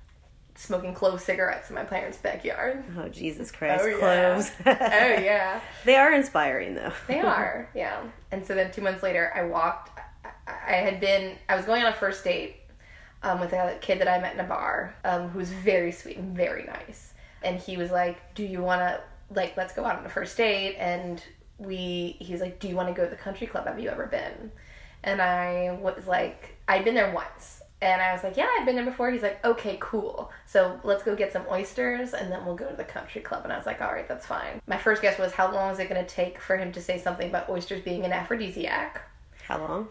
[0.61, 2.85] Smoking clove cigarettes in my parents' backyard.
[2.99, 4.43] oh Jesus Christ, Oh, yeah.
[4.67, 5.61] oh yeah.
[5.87, 6.93] they are inspiring though.
[7.09, 8.03] They are, yeah.
[8.31, 9.99] And so then two months later, I walked.
[10.25, 10.31] I,
[10.69, 11.37] I had been.
[11.49, 12.57] I was going on a first date
[13.23, 16.19] um, with a kid that I met in a bar, um, who was very sweet
[16.19, 17.15] and very nice.
[17.43, 19.01] And he was like, "Do you want to
[19.35, 21.23] like let's go out on a first date?" And
[21.57, 23.67] we, he's like, "Do you want to go to the country club?
[23.67, 24.53] Have you ever been?"
[25.03, 27.60] And I was like, I'd been there once.
[27.83, 29.11] And I was like, yeah, I've been there before.
[29.11, 30.31] He's like, okay, cool.
[30.45, 33.45] So let's go get some oysters and then we'll go to the country club.
[33.45, 34.61] And I was like, all right, that's fine.
[34.67, 36.99] My first guess was, how long is it going to take for him to say
[36.99, 39.01] something about oysters being an aphrodisiac?
[39.45, 39.89] How long?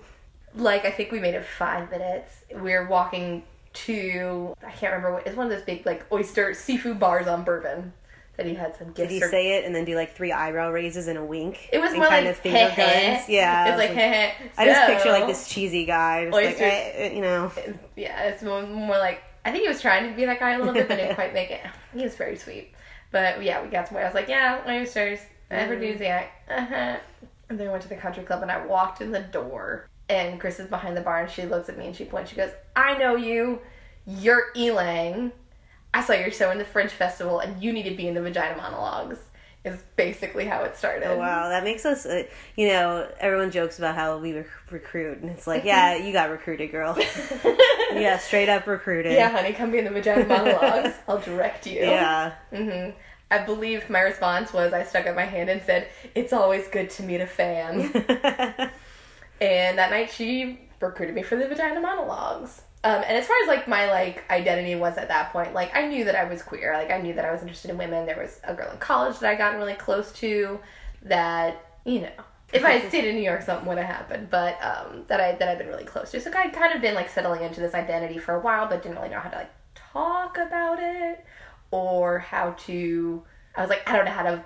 [0.54, 2.44] Like, I think we made it five minutes.
[2.56, 6.54] We are walking to, I can't remember what, it's one of those big, like, oyster
[6.54, 7.94] seafood bars on Bourbon
[8.40, 10.32] that he had some gifts Did he or- say it and then do like three
[10.32, 11.68] eyebrow raises and a wink?
[11.74, 13.28] It was and more kind like of finger guns.
[13.28, 14.32] Yeah, I It's like, heh.
[14.58, 17.52] I just picture like this cheesy guy, just like eh, you know.
[17.98, 20.58] yeah, it's more, more like I think he was trying to be that guy a
[20.58, 21.60] little bit, but didn't quite make it.
[21.94, 22.72] He was very sweet,
[23.12, 24.06] but yeah, we got somewhere.
[24.06, 25.20] I was like, yeah, oysters,
[25.52, 26.98] aphrodisiac, uh-huh.
[27.50, 30.40] and then we went to the country club, and I walked in the door, and
[30.40, 32.30] Chris is behind the bar, and she looks at me and she points.
[32.30, 33.60] She goes, "I know you.
[34.06, 35.34] You're Elang.
[35.94, 38.22] I saw your show in the Fringe Festival, and you need to be in the
[38.22, 39.18] Vagina Monologues
[39.66, 41.08] Is basically how it started.
[41.08, 42.06] Oh, wow, that makes us.
[42.06, 42.24] Uh,
[42.56, 46.30] you know, everyone jokes about how we rec- recruit, and it's like, yeah, you got
[46.30, 46.96] recruited, girl.
[47.94, 49.14] yeah, straight up recruited.
[49.14, 50.94] Yeah, honey, come be in the Vagina Monologues.
[51.08, 51.82] I'll direct you.
[51.82, 52.34] Yeah.
[52.54, 52.92] hmm
[53.32, 56.90] I believe my response was I stuck up my hand and said, "It's always good
[56.92, 57.92] to meet a fan."
[59.42, 62.62] and that night, she recruited me for the Vagina Monologues.
[62.84, 65.86] Um, and as far as like my like identity was at that point, like I
[65.88, 66.74] knew that I was queer.
[66.74, 68.06] Like I knew that I was interested in women.
[68.06, 70.60] There was a girl in college that I got really close to.
[71.04, 72.12] That you know,
[72.54, 74.30] if I had stayed in New York, something would have happened.
[74.30, 76.22] But um, that I that I've been really close to.
[76.22, 78.98] So I'd kind of been like settling into this identity for a while, but didn't
[78.98, 81.26] really know how to like talk about it
[81.72, 83.24] or how to.
[83.56, 84.46] I was like, I don't know how to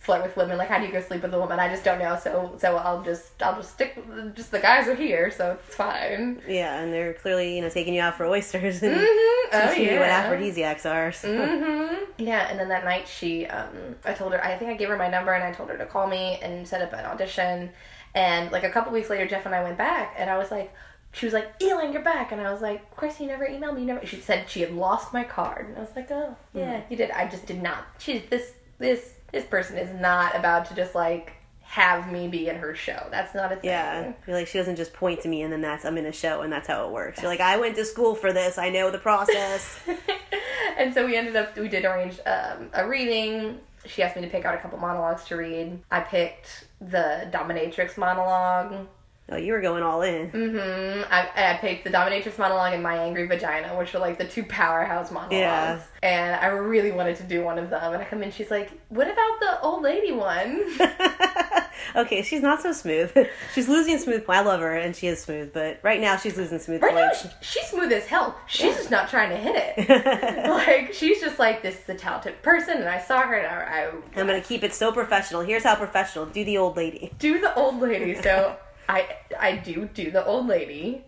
[0.00, 0.58] flirt with women.
[0.58, 1.60] Like, how do you go sleep with a woman?
[1.60, 2.18] I just don't know.
[2.20, 3.96] So, so I'll just, I'll just stick.
[4.08, 6.42] with Just the guys are here, so it's fine.
[6.48, 8.96] Yeah, and they're clearly, you know, taking you out for oysters and
[9.52, 11.12] Oh teaching you what aphrodisiacs are.
[11.12, 11.28] So.
[11.28, 12.22] Mm-hmm.
[12.22, 14.96] Yeah, and then that night she, um, I told her, I think I gave her
[14.96, 17.70] my number and I told her to call me and set up an audition.
[18.14, 20.74] And like a couple weeks later, Jeff and I went back, and I was like,
[21.12, 22.32] she was like, Elaine, you're back.
[22.32, 23.82] And I was like, Chris, you never emailed me.
[23.82, 24.06] You never.
[24.06, 27.10] She said she had lost my card, and I was like, oh yeah, you did.
[27.10, 27.84] I just did not.
[27.98, 32.56] She this this this person is not about to just like have me be in
[32.56, 33.06] her show.
[33.10, 33.70] That's not a thing.
[33.70, 36.12] Yeah, you're like she doesn't just point to me and then that's I'm in a
[36.12, 37.20] show and that's how it works.
[37.22, 38.58] You're like I went to school for this.
[38.58, 39.80] I know the process.
[40.78, 44.28] and so we ended up we did arrange um, a reading she asked me to
[44.28, 48.86] pick out a couple monologues to read i picked the dominatrix monologue
[49.30, 50.30] oh, you were going all in.
[50.30, 54.18] Mm hmm I, I picked the dominatrix monologue and my angry vagina which are like
[54.18, 55.80] the two powerhouse monologues Yeah.
[56.02, 58.70] and i really wanted to do one of them and i come in she's like
[58.88, 60.62] what about the old lady one
[61.96, 63.10] okay, she's not so smooth.
[63.54, 64.24] she's losing smooth.
[64.28, 67.10] I love her and she is smooth, but right now she's losing smooth Right now,
[67.12, 68.36] she, she's smooth as hell.
[68.46, 70.48] She's just not trying to hit it.
[70.48, 73.84] like, she's just like, this is a talented person, and I saw her, and I,
[73.86, 73.90] I
[74.20, 75.40] I'm gonna keep it so professional.
[75.40, 76.26] Here's how professional.
[76.26, 77.12] Do the old lady.
[77.18, 78.14] do the old lady.
[78.20, 78.56] So
[78.90, 81.04] I I do do the old lady,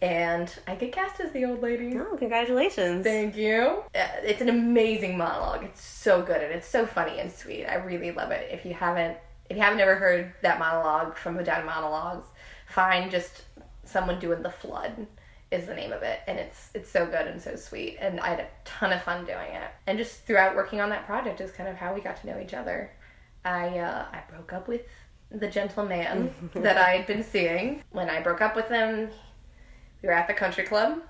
[0.00, 1.96] and I get cast as the old lady.
[1.98, 3.04] Oh, congratulations.
[3.04, 3.82] Thank you.
[3.94, 5.64] Uh, It's an amazing monologue.
[5.64, 7.64] It's so good and it's so funny and sweet.
[7.66, 8.48] I really love it.
[8.52, 9.16] If you haven't
[9.50, 12.26] if you haven't ever heard that monologue from the Vagina Monologues,
[12.68, 13.42] find just
[13.84, 15.06] someone doing the flood
[15.50, 18.28] is the name of it and it's it's so good and so sweet and I
[18.28, 19.70] had a ton of fun doing it.
[19.86, 22.38] And just throughout working on that project is kind of how we got to know
[22.40, 22.90] each other.
[23.44, 24.82] I uh, I broke up with
[25.34, 27.82] the gentleman that I had been seeing.
[27.90, 29.10] When I broke up with him,
[30.02, 31.00] we were at the country club.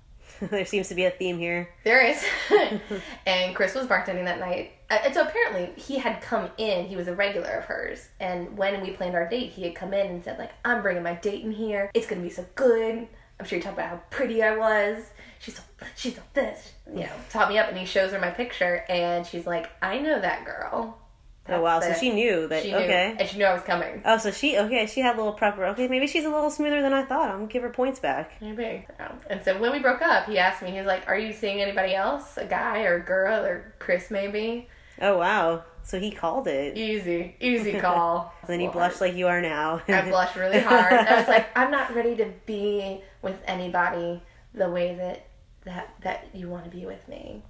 [0.40, 1.68] there seems to be a theme here.
[1.84, 2.24] There is.
[3.26, 4.72] and Chris was bartending that night.
[4.90, 8.08] Uh, And so apparently he had come in, he was a regular of hers.
[8.20, 11.02] And when we planned our date, he had come in and said, like, I'm bringing
[11.02, 11.90] my date in here.
[11.94, 13.08] It's going to be so good.
[13.40, 15.10] I'm sure he talked about how pretty I was.
[15.40, 15.62] She's so,
[15.96, 17.68] she's so this, you know, taught me up.
[17.68, 20.98] And he shows her my picture and she's like, I know that girl.
[21.48, 22.62] Oh wow, so she knew that.
[22.62, 23.16] She knew, okay.
[23.18, 24.02] And she knew I was coming.
[24.04, 24.86] Oh, so she okay?
[24.86, 25.70] She had a little prepper.
[25.70, 27.30] Okay, maybe she's a little smoother than I thought.
[27.30, 28.40] I'm gonna give her points back.
[28.40, 28.86] Maybe.
[29.28, 31.60] And so when we broke up, he asked me, he was like, Are you seeing
[31.60, 32.36] anybody else?
[32.36, 34.68] A guy or a girl or Chris maybe?
[35.00, 35.64] Oh wow!
[35.84, 36.76] So he called it.
[36.76, 38.34] Easy, easy call.
[38.42, 39.80] And then you blushed like you are now.
[39.88, 40.92] I blushed really hard.
[40.92, 44.22] I was like, I'm not ready to be with anybody
[44.54, 45.28] the way that
[45.64, 47.42] that that you want to be with me.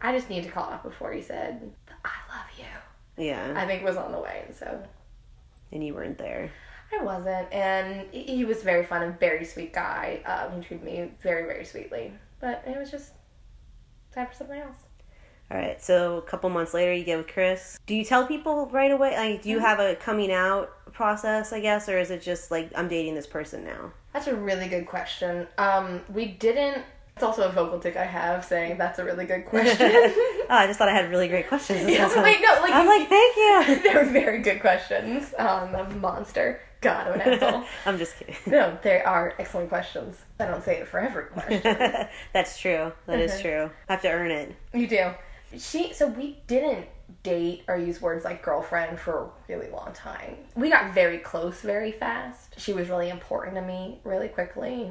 [0.00, 1.70] I just need to call up before he said,
[2.04, 2.64] I love you.
[3.20, 4.82] Yeah, I think was on the way, and so
[5.72, 6.50] and you weren't there.
[6.92, 7.52] I wasn't.
[7.52, 10.20] And he he was very fun and very sweet guy.
[10.26, 12.12] Um, he treated me very, very sweetly.
[12.40, 13.12] But it was just
[14.14, 14.76] time for something else.
[15.50, 15.82] All right.
[15.82, 17.78] So a couple months later, you get with Chris.
[17.86, 19.16] Do you tell people right away?
[19.16, 21.52] Like, do you have a coming out process?
[21.52, 23.92] I guess, or is it just like I'm dating this person now?
[24.12, 25.46] That's a really good question.
[25.58, 26.84] Um, we didn't.
[27.20, 29.92] It's also a vocal tick I have saying that's a really good question.
[29.92, 31.84] Oh, I just thought I had really great questions.
[31.84, 33.82] This Yeah, wait, no, like I'm like, thank you.
[33.82, 35.34] they were very good questions.
[35.36, 36.62] Um, I'm a monster.
[36.80, 37.64] God, I'm an asshole.
[37.84, 38.36] I'm just kidding.
[38.46, 40.16] No, they are excellent questions.
[40.38, 41.60] I don't say it for every question.
[42.32, 42.90] That's true.
[43.04, 43.42] That is Uh-huh.
[43.42, 43.70] true.
[43.86, 44.56] I have to earn it.
[44.72, 45.10] You do.
[45.58, 46.86] She so we didn't
[47.22, 50.36] date or use words like girlfriend for a really long time.
[50.56, 52.54] We got very close very fast.
[52.58, 54.90] She was really important to me really quickly.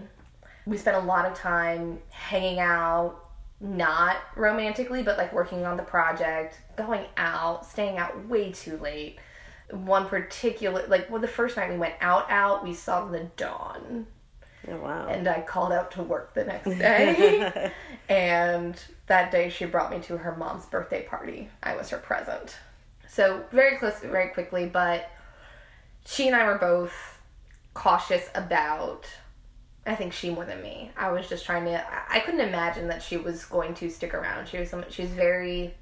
[0.69, 3.25] We spent a lot of time hanging out,
[3.59, 9.17] not romantically, but like working on the project, going out, staying out way too late.
[9.71, 14.07] One particular like well the first night we went out out, we saw the dawn
[14.67, 15.07] Oh wow.
[15.07, 17.71] and I called out to work the next day.
[18.07, 21.49] and that day she brought me to her mom's birthday party.
[21.63, 22.57] I was her present.
[23.07, 25.09] So very close very quickly, but
[26.05, 27.19] she and I were both
[27.73, 29.05] cautious about
[29.85, 30.91] I think she more than me.
[30.97, 34.47] I was just trying to I- couldn't imagine that she was going to stick around.
[34.47, 35.73] She was some she's very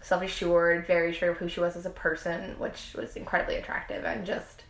[0.00, 4.26] self-assured, very sure of who she was as a person, which was incredibly attractive and
[4.26, 4.62] just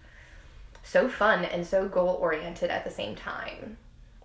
[0.82, 3.76] so fun and so goal oriented at the same time.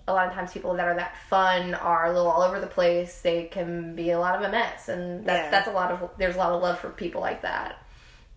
[0.08, 2.67] A lot of times, people that are that fun are a little all over the
[2.67, 3.22] place.
[3.22, 5.52] They can be a lot of a mess, and that's Yeah.
[5.52, 7.78] that's a lot of there's a lot of love for people like that.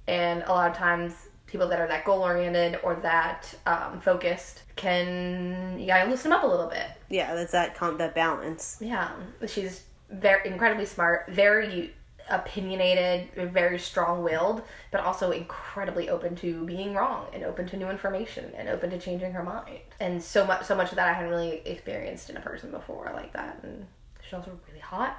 [0.07, 1.15] And a lot of times,
[1.53, 6.39] people that are that goal oriented or that um, focused can you gotta loosen them
[6.39, 6.87] up a little bit.
[7.11, 8.79] yeah, that's that com- that balance.
[8.81, 9.11] Yeah,
[9.47, 11.95] she's very incredibly smart, very
[12.31, 18.53] opinionated, very strong-willed, but also incredibly open to being wrong and open to new information
[18.57, 19.81] and open to changing her mind.
[20.01, 23.11] And so much, so much of that I hadn't really experienced in a person before
[23.15, 23.59] like that.
[23.63, 23.87] And
[24.33, 25.17] she's also really hot,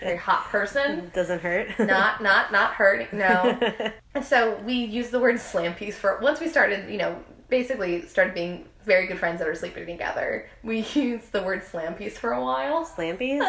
[0.00, 1.10] very hot person.
[1.14, 1.78] Doesn't hurt.
[1.78, 3.12] Not, not, not hurt.
[3.12, 3.58] No.
[4.14, 8.06] and so we used the word slam piece for once we started, you know, basically
[8.06, 10.48] started being very good friends that are sleeping together.
[10.64, 12.84] We used the word slam piece for a while.
[12.84, 13.44] Slam piece.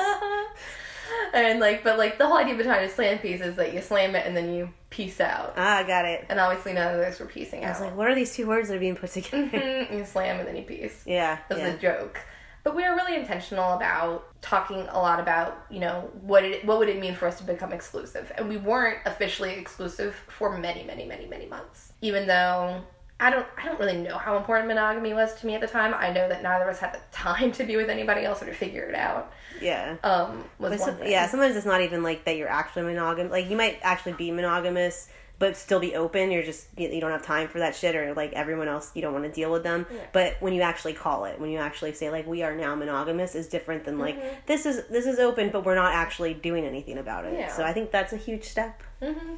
[1.33, 4.15] and like, but like the whole idea behind a slam piece is that you slam
[4.15, 5.55] it and then you piece out.
[5.57, 6.25] ah, I got it.
[6.29, 7.69] And obviously none of those were piecing out.
[7.69, 9.47] I was like, what are these two words that are being put together?
[9.47, 11.01] Mm, you slam and then you piece.
[11.07, 11.39] yeah.
[11.49, 11.73] That was yeah.
[11.73, 12.19] a joke.
[12.63, 16.79] But we were really intentional about talking a lot about, you know, what it what
[16.79, 18.31] would it mean for us to become exclusive.
[18.37, 21.91] And we weren't officially exclusive for many, many, many, many months.
[22.01, 22.81] Even though
[23.19, 25.93] I don't I don't really know how important monogamy was to me at the time.
[25.93, 28.45] I know that neither of us had the time to be with anybody else or
[28.45, 29.31] to figure it out.
[29.61, 29.97] Yeah.
[30.03, 31.11] Um was But one some- thing.
[31.11, 33.31] yeah, sometimes it's not even like that you're actually monogamous.
[33.31, 36.31] Like you might actually be monogamous, but still be open.
[36.31, 39.13] You're just you, don't have time for that shit, or like everyone else, you don't
[39.13, 39.85] want to deal with them.
[40.11, 43.35] But when you actually call it, when you actually say like we are now monogamous,
[43.35, 44.35] is different than like mm-hmm.
[44.45, 47.33] this is this is open, but we're not actually doing anything about it.
[47.37, 47.51] Yeah.
[47.51, 48.81] So I think that's a huge step.
[49.01, 49.35] Mm-hmm.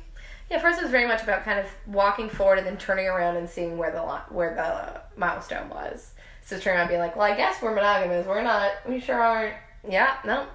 [0.50, 3.38] Yeah, first it was very much about kind of walking forward and then turning around
[3.38, 4.02] and seeing where the
[4.34, 6.14] where the milestone was.
[6.44, 8.28] So turning around and being like, well, I guess we're monogamous.
[8.28, 8.72] We're not.
[8.88, 9.56] We sure aren't.
[9.88, 10.48] Yeah, no,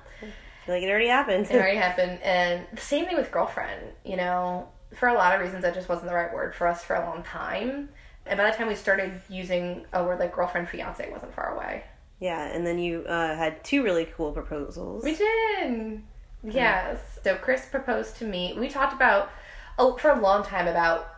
[0.71, 1.47] like it already happened.
[1.51, 2.21] it already happened.
[2.23, 3.93] And the same thing with girlfriend.
[4.05, 6.83] You know, for a lot of reasons, that just wasn't the right word for us
[6.83, 7.91] for a long time.
[8.27, 11.85] And by the time we started using a word like girlfriend, fiance, wasn't far away.
[12.21, 15.03] yeah, and then you uh, had two really cool proposals.
[15.03, 16.03] We did.
[16.43, 17.19] Yes.
[17.25, 18.55] So Chris proposed to me.
[18.59, 19.31] We talked about
[19.79, 21.09] oh, for a long time about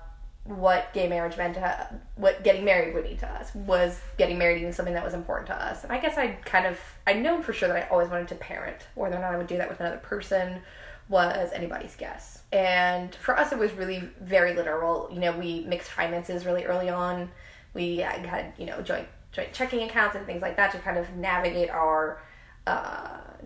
[0.45, 3.55] what gay marriage meant to what getting married would mean to us.
[3.55, 5.85] Was getting married even something that was important to us?
[5.85, 8.35] And I guess I kind of I'd known for sure that I always wanted to
[8.37, 8.79] parent.
[8.95, 10.63] Whether or not I would do that with another person
[11.09, 12.43] was anybody's guess.
[12.53, 15.09] And for us, it was really very literal.
[15.13, 17.31] You know, we mixed finances really early on.
[17.75, 21.15] We had you know joint joint checking accounts and things like that to kind of
[21.17, 22.23] navigate our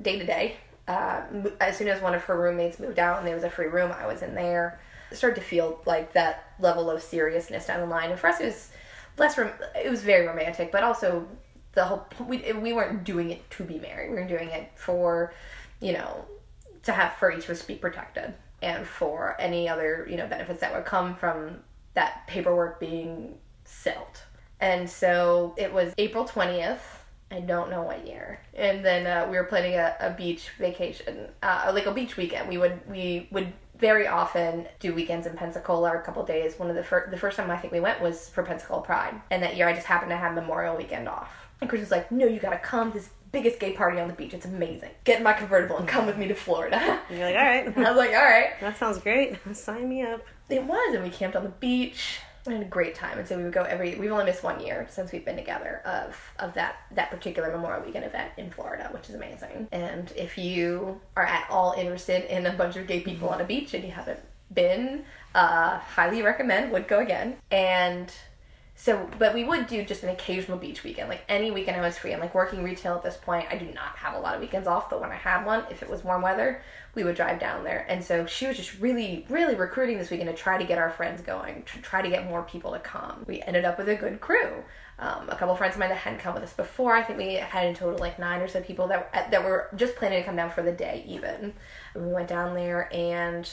[0.02, 0.56] day to day.
[0.88, 3.92] As soon as one of her roommates moved out and there was a free room,
[3.92, 4.78] I was in there.
[5.10, 8.10] It started to feel like that level of seriousness down the line.
[8.10, 8.70] And for us, it was
[9.18, 9.38] less.
[9.38, 11.26] Rom- it was very romantic, but also
[11.72, 12.07] the whole.
[12.26, 14.11] We we weren't doing it to be married.
[14.11, 15.32] We were doing it for,
[15.80, 16.24] you know,
[16.87, 20.61] to have for each of us be protected and for any other you know benefits
[20.61, 21.59] that would come from
[21.95, 23.34] that paperwork being
[23.64, 24.22] sealed
[24.61, 27.03] And so it was April twentieth.
[27.30, 28.41] I don't know what year.
[28.55, 32.49] And then uh, we were planning a, a beach vacation, uh, like a beach weekend.
[32.49, 36.59] We would we would very often do weekends in Pensacola or a couple days.
[36.59, 39.20] One of the first, the first time I think we went was for Pensacola Pride,
[39.30, 41.30] and that year I just happened to have Memorial Weekend off.
[41.61, 42.93] And Chris was like, "No, you gotta come.
[42.93, 44.32] This biggest gay party on the beach.
[44.34, 44.91] It's amazing.
[45.05, 47.76] Get in my convertible and come with me to Florida." And you're like, all right,
[47.76, 49.37] I was like, "All right." that sounds great.
[49.53, 50.22] Sign me up.
[50.49, 52.20] It was, and we camped on the beach.
[52.47, 53.97] We had a great time, and so we would go every.
[53.97, 57.84] We've only missed one year since we've been together of of that that particular Memorial
[57.84, 59.68] Weekend event in Florida, which is amazing.
[59.72, 63.45] And if you are at all interested in a bunch of gay people on a
[63.45, 64.20] beach and you haven't
[64.53, 66.72] been, uh, highly recommend.
[66.72, 67.37] Would go again.
[67.51, 68.12] And
[68.79, 71.09] so, but we would do just an occasional beach weekend.
[71.09, 72.12] Like any weekend I was free.
[72.12, 73.47] I'm like working retail at this point.
[73.51, 75.83] I do not have a lot of weekends off, but when I had one, if
[75.83, 76.61] it was warm weather,
[76.95, 77.87] we would drive down there.
[77.89, 80.91] And so she was just really, really recruiting this weekend to try to get our
[80.91, 83.24] friends going, to try to get more people to come.
[83.27, 84.62] We ended up with a good crew.
[84.99, 86.95] Um, a couple friends of mine that hadn't come with us before.
[86.95, 89.97] I think we had in total like nine or so people that that were just
[89.97, 91.03] planning to come down for the day.
[91.07, 91.55] Even
[91.95, 93.47] and we went down there and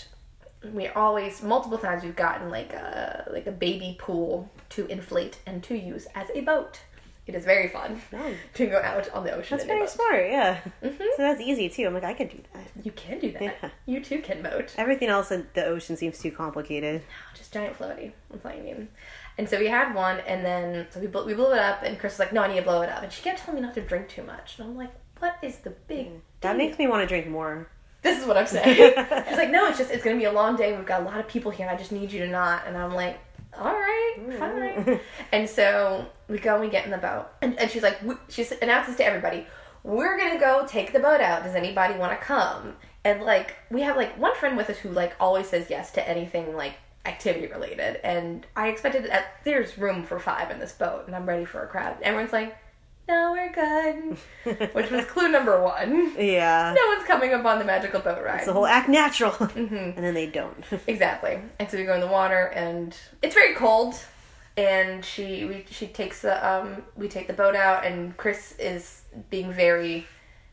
[0.71, 5.63] we always multiple times we've gotten like a like a baby pool to inflate and
[5.63, 6.79] to use as a boat.
[7.25, 8.01] It is very fun
[8.53, 9.57] to go out on the ocean.
[9.57, 10.59] That's very smart, yeah.
[10.83, 10.97] Mm-hmm.
[10.97, 11.85] So that's easy too.
[11.85, 12.85] I'm like, I can do that.
[12.85, 13.41] You can do that.
[13.41, 13.69] Yeah.
[13.85, 14.73] You too can boat.
[14.77, 17.01] Everything else in the ocean seems too complicated.
[17.33, 18.11] just giant floaty.
[18.29, 18.87] That's all you need.
[19.37, 21.97] And so we had one, and then so we blew, we blew it up, and
[21.97, 23.65] Chris was like, "No, I need to blow it up." And she kept telling me
[23.65, 26.09] not to drink too much, and I'm like, "What is the big?"
[26.41, 27.67] That makes me want to drink more.
[28.03, 28.75] This is what I'm saying.
[29.29, 30.75] She's like, "No, it's just it's gonna be a long day.
[30.75, 31.65] We've got a lot of people here.
[31.65, 33.19] and I just need you to not." And I'm like,
[33.57, 34.37] "All right, mm.
[34.37, 34.99] fine."
[35.31, 37.99] and so we go and we get in the boat, and, and she's like,
[38.29, 39.47] she announces to everybody,
[39.83, 41.43] "We're gonna go take the boat out.
[41.43, 42.75] Does anybody want to come?"
[43.05, 46.07] And like we have like one friend with us who like always says yes to
[46.07, 46.75] anything like
[47.05, 51.25] activity related, and I expected that there's room for five in this boat, and I'm
[51.25, 51.97] ready for a crowd.
[52.01, 52.57] Everyone's like,
[53.07, 54.17] "No, we're good,"
[54.73, 56.13] which was clue number one.
[56.17, 56.73] Yeah.
[56.75, 58.37] No one's coming up on the magical boat ride.
[58.37, 59.31] It's the whole act natural.
[59.53, 59.75] Mm-hmm.
[59.75, 60.63] And then they don't.
[60.87, 61.39] Exactly.
[61.59, 63.95] And so we go in the water, and it's very cold.
[64.55, 69.03] And she we, she takes the um we take the boat out, and Chris is
[69.29, 70.05] being very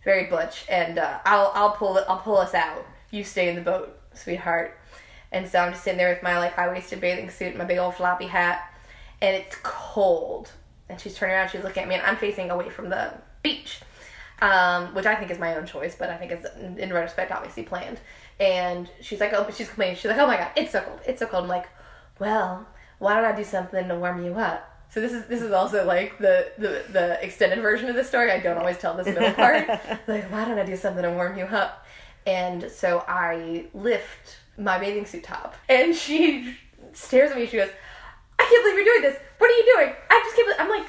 [0.05, 2.86] very butch, and uh, I'll I'll pull it I'll pull us out.
[3.11, 4.76] You stay in the boat, sweetheart.
[5.32, 7.64] And so I'm just sitting there with my like high waisted bathing suit, and my
[7.64, 8.72] big old floppy hat,
[9.20, 10.51] and it's cold.
[10.91, 13.80] And she's turning around, she's looking at me, and I'm facing away from the beach
[14.43, 17.62] um, which I think is my own choice, but I think it's in retrospect obviously
[17.62, 18.01] planned.
[18.38, 19.97] And she's like, oh, she's complaining.
[19.97, 21.45] She's like, oh my god, it's so cold, it's so cold.
[21.45, 21.68] I'm like,
[22.18, 22.66] well,
[22.99, 24.66] why don't I do something to warm you up?
[24.88, 28.32] So this is this is also like the the, the extended version of the story.
[28.32, 29.68] I don't always tell this middle part.
[30.09, 31.86] like, why don't I do something to warm you up?
[32.26, 36.57] And so I lift my bathing suit top, and she
[36.93, 37.47] stares at me.
[37.47, 37.70] She goes,
[38.41, 39.20] I can't believe you're doing this.
[39.38, 39.95] What are you doing?
[40.11, 40.47] I just can't.
[40.49, 40.61] Believe-.
[40.61, 40.86] I'm like.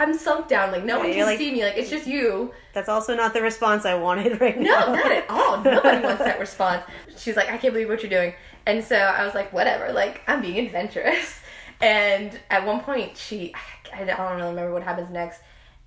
[0.00, 2.52] I'm sunk down, like no one you're can like- see me, like it's just you.
[2.72, 4.86] That's also not the response I wanted right No, now.
[4.86, 5.60] No, not at all.
[5.64, 6.84] Nobody wants that response.
[7.16, 8.32] She's like, I can't believe what you're doing.
[8.64, 11.40] And so I was like, whatever, like, I'm being adventurous.
[11.80, 13.52] And at one point, she,
[13.92, 15.40] I don't really remember what happens next.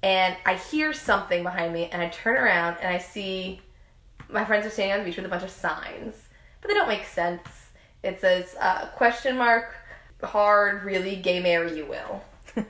[0.04, 3.62] And I hear something behind me, and I turn around, and I see
[4.30, 6.16] my friends are standing on the beach with a bunch of signs,
[6.62, 7.42] but they don't make sense.
[8.04, 9.76] It says, uh, question mark,
[10.24, 12.22] hard, really, gay marry you will.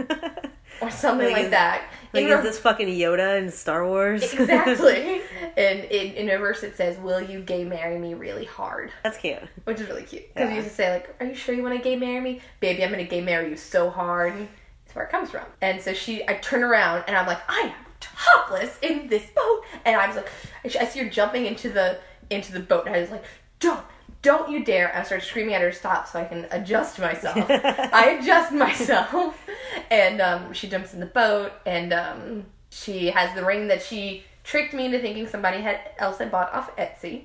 [0.81, 1.83] Or something Like, like, is- that.
[2.11, 4.23] Like, In is re- this fucking Yoda in Star Wars?
[4.33, 5.21] exactly.
[5.57, 9.37] and in, in reverse, it says, "Will you gay marry me really hard?" That's cute.
[9.65, 10.55] Which is really cute because Yeah.
[10.55, 12.83] you used to say like, "Are you sure you want to gay marry me, baby?
[12.83, 15.45] I'm gonna gay marry you so hard." That's where it comes from.
[15.61, 19.61] And so she, I turn around and I'm like, I am topless in this boat,
[19.85, 20.29] and I was like,
[20.65, 21.99] I I see her jumping into the
[22.31, 23.23] into the boat, and I was like,
[23.59, 23.85] don't.
[24.21, 24.95] Don't you dare!
[24.95, 27.37] I start screaming at her to stop so I can adjust myself.
[27.49, 29.35] I adjust myself,
[29.91, 34.23] and um, she jumps in the boat, and um, she has the ring that she
[34.43, 37.23] tricked me into thinking somebody had else had bought off Etsy.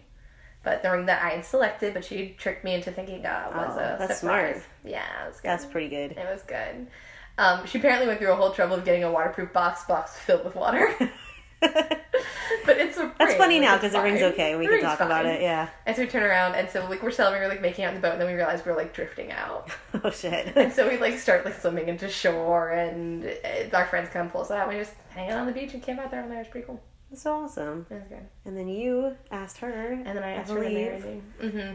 [0.63, 3.77] But the ring that I had selected, but she tricked me into thinking uh, was
[3.77, 4.55] Oh, a that's surprise.
[4.57, 4.65] smart.
[4.85, 5.49] Yeah, it was good.
[5.49, 6.13] That's pretty good.
[6.13, 6.89] It was good.
[7.39, 10.45] Um, she apparently went through a whole trouble of getting a waterproof box box filled
[10.45, 10.93] with water.
[11.61, 14.33] but it's a That's ring, funny now because the ring's fine.
[14.33, 14.57] okay.
[14.57, 15.41] We The can talk about it.
[15.41, 15.69] Yeah.
[15.87, 18.01] And so we turn around, and so like we're celebrating, we're like making out in
[18.01, 19.71] the boat, and then we realize we're like drifting out.
[20.05, 20.53] Oh shit.
[20.57, 24.43] And so we like start like swimming into shore, and uh, our friends come pull
[24.43, 24.69] us out.
[24.69, 26.41] We just hang out on the beach and camp out there on there.
[26.41, 26.81] It's pretty cool.
[27.11, 27.87] That's so awesome.
[27.91, 28.27] It was good.
[28.45, 29.93] And then you asked her.
[29.93, 31.23] And then I asked her to marry me.
[31.41, 31.75] hmm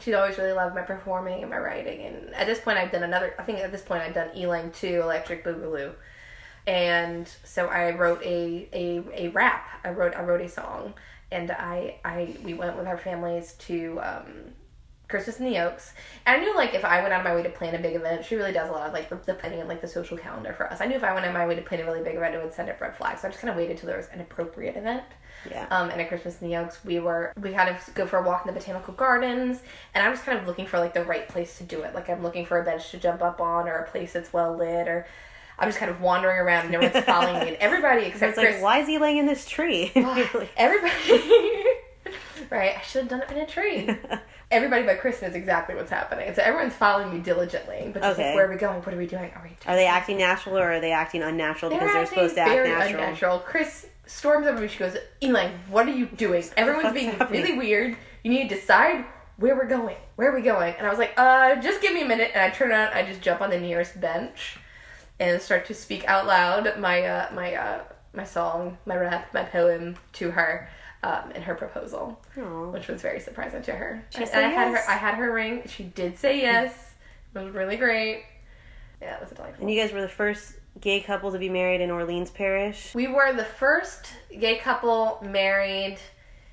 [0.00, 2.02] She'd always really loved my performing and my writing.
[2.06, 3.34] And at this point, I've done another.
[3.38, 5.92] I think at this point, I've done Elang Two, Electric Boogaloo,
[6.68, 9.66] and so I wrote a, a a rap.
[9.84, 10.92] I wrote I wrote a song,
[11.32, 14.26] and I I we went with our families to um,
[15.08, 15.94] Christmas in the Oaks.
[16.26, 17.96] And I knew like if I went out of my way to plan a big
[17.96, 20.18] event, she really does a lot of like the, the planning and like the social
[20.18, 20.82] calendar for us.
[20.82, 22.34] I knew if I went out of my way to plan a really big event,
[22.34, 23.22] it would send up red flags.
[23.22, 25.04] So I just kind of waited till there was an appropriate event.
[25.50, 25.66] Yeah.
[25.70, 28.22] Um, and at Christmas in the Oaks, we were we kind of go for a
[28.22, 29.62] walk in the botanical gardens,
[29.94, 31.94] and I was kind of looking for like the right place to do it.
[31.94, 34.54] Like I'm looking for a bench to jump up on, or a place that's well
[34.54, 35.06] lit, or
[35.58, 38.48] I'm just kind of wandering around and everyone's following me, and everybody except It's like,
[38.48, 39.90] Chris, why is he laying in this tree?
[40.56, 40.94] Everybody.
[42.50, 43.88] right, I should have done it in a tree.
[44.50, 47.90] Everybody but Chris knows exactly what's happening, so everyone's following me diligently.
[47.92, 48.28] But just Okay.
[48.28, 48.80] like, where are we going?
[48.80, 49.30] What are we doing?
[49.34, 49.50] Are we?
[49.70, 52.50] Are they acting natural or are they acting unnatural because they're acting supposed to act
[52.52, 53.02] very natural?
[53.02, 53.38] unnatural.
[53.40, 54.68] Chris storms over me.
[54.68, 56.42] She goes, Elaine, what are you doing?
[56.56, 57.96] Everyone's being happening?" really weird.
[58.22, 59.04] You need to decide
[59.36, 59.96] where we're going.
[60.16, 60.74] Where are we going?
[60.78, 62.30] And I was like, uh, just give me a minute.
[62.34, 62.94] And I turn around.
[62.94, 64.56] I just jump on the nearest bench
[65.20, 67.80] and start to speak out loud my uh, my uh,
[68.14, 70.68] my song, my rap, my poem to her.
[71.00, 72.70] Um, and her proposal, Aw.
[72.70, 74.04] which was very surprising to her.
[74.10, 74.84] She and said I had yes?
[74.84, 74.90] her.
[74.90, 75.62] I had her ring.
[75.68, 76.74] She did say yes.
[77.36, 78.24] It was really great.
[79.00, 79.62] Yeah, it was delightful.
[79.62, 82.94] And you guys were the first gay couple to be married in Orleans Parish.
[82.94, 84.08] We were the first
[84.40, 85.98] gay couple married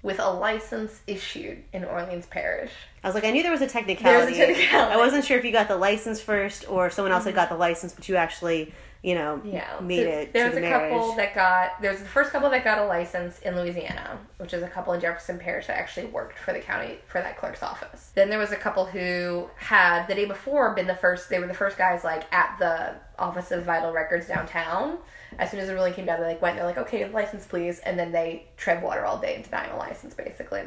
[0.06, 2.70] with a license issued in Orleans Parish.
[3.04, 4.36] I was like, I knew there was a technicality.
[4.36, 4.94] There was a technicality.
[4.94, 7.38] I wasn't sure if you got the license first or someone else had mm-hmm.
[7.38, 10.34] got the license, but you actually, you know, Yeah, made so it.
[10.34, 10.92] There was the a marriage.
[10.92, 11.82] couple that got.
[11.82, 14.94] There was the first couple that got a license in Louisiana, which is a couple
[14.94, 18.12] in Jefferson Parish that actually worked for the county for that clerk's office.
[18.14, 21.30] Then there was a couple who had the day before been the first.
[21.30, 25.00] They were the first guys like at the Office of Vital Records downtown.
[25.38, 26.58] As soon as the ruling came down, they like went.
[26.58, 30.14] They're like, okay, license please, and then they tread water all day denying a license,
[30.14, 30.64] basically.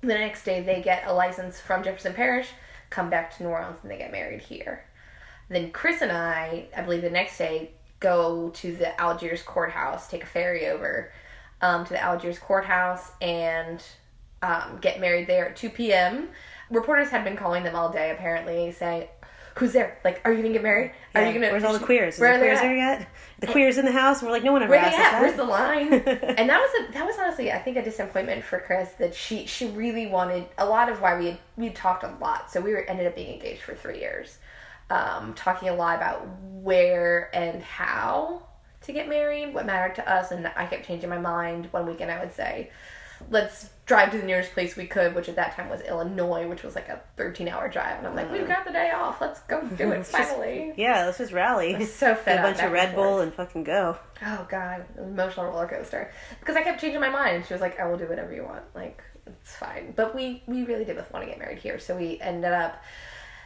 [0.00, 2.48] The next day, they get a license from Jefferson Parish,
[2.90, 4.84] come back to New Orleans, and they get married here.
[5.48, 10.24] Then Chris and I, I believe the next day, go to the Algiers courthouse, take
[10.24, 11.12] a ferry over
[11.60, 13.82] um, to the Algiers courthouse, and
[14.42, 16.28] um, get married there at 2 p.m.
[16.70, 19.06] Reporters had been calling them all day, apparently, saying,
[19.56, 19.98] "Who's there?
[20.04, 20.92] Like, are you gonna get married?
[21.14, 21.50] Are Yeah, you gonna?
[21.52, 22.14] Where's all the queers?
[22.14, 23.08] Is Where the are they queers there yet?
[23.40, 24.20] The queers in the house?
[24.20, 25.10] And we're like, no one ever Where asked us at?
[25.12, 25.20] that.
[25.22, 25.92] Where's the line?
[26.38, 29.46] and that was a that was honestly, I think, a disappointment for Chris that she
[29.46, 32.50] she really wanted a lot of why we had, we had talked a lot.
[32.50, 34.38] So we were ended up being engaged for three years,
[34.90, 38.42] um, talking a lot about where and how
[38.82, 41.68] to get married, what mattered to us, and I kept changing my mind.
[41.72, 42.70] One weekend, I would say,
[43.30, 46.62] let's drive to the nearest place we could, which at that time was Illinois, which
[46.62, 47.98] was like a 13 hour drive.
[47.98, 48.48] And I'm like, we've mm.
[48.48, 49.20] got the day off.
[49.20, 50.72] Let's go do it finally.
[50.78, 51.84] yeah, let's just rally.
[51.84, 53.98] so fed Get a bunch of Red Bull and fucking go.
[54.24, 56.10] Oh god, emotional roller coaster.
[56.40, 57.44] Because I kept changing my mind.
[57.46, 58.62] She was like, "I will do whatever you want.
[58.74, 61.94] Like, it's fine." But we we really did both want to get married here, so
[61.94, 62.82] we ended up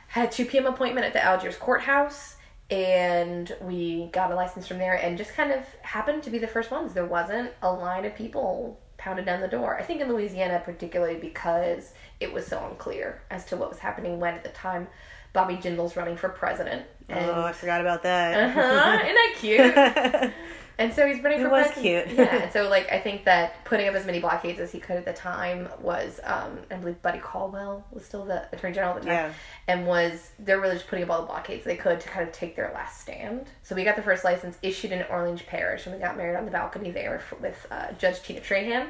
[0.07, 0.66] had a two p.m.
[0.66, 2.36] appointment at the Algiers courthouse,
[2.70, 6.47] and we got a license from there, and just kind of happened to be the
[6.47, 6.92] first ones.
[6.92, 9.79] There wasn't a line of people pounded down the door.
[9.79, 14.19] I think in Louisiana, particularly because it was so unclear as to what was happening
[14.19, 14.89] when at the time.
[15.33, 16.87] Bobby Jindal's running for president.
[17.09, 18.57] And oh, I forgot about that.
[18.57, 20.35] uh-huh, isn't that cute?
[20.79, 22.09] And so he's running It for was president.
[22.09, 22.18] cute.
[22.18, 24.97] yeah, and so like I think that putting up as many blockades as he could
[24.97, 29.03] at the time was, um, I believe Buddy Caldwell was still the attorney general at
[29.03, 29.33] the time, Yeah.
[29.68, 32.35] and was they're really just putting up all the blockades they could to kind of
[32.35, 33.47] take their last stand.
[33.62, 36.45] So we got the first license issued in Orleans Parish, and we got married on
[36.45, 38.89] the balcony there with uh, Judge Tina Trahan,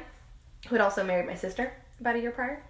[0.67, 1.71] who had also married my sister
[2.01, 2.61] about a year prior.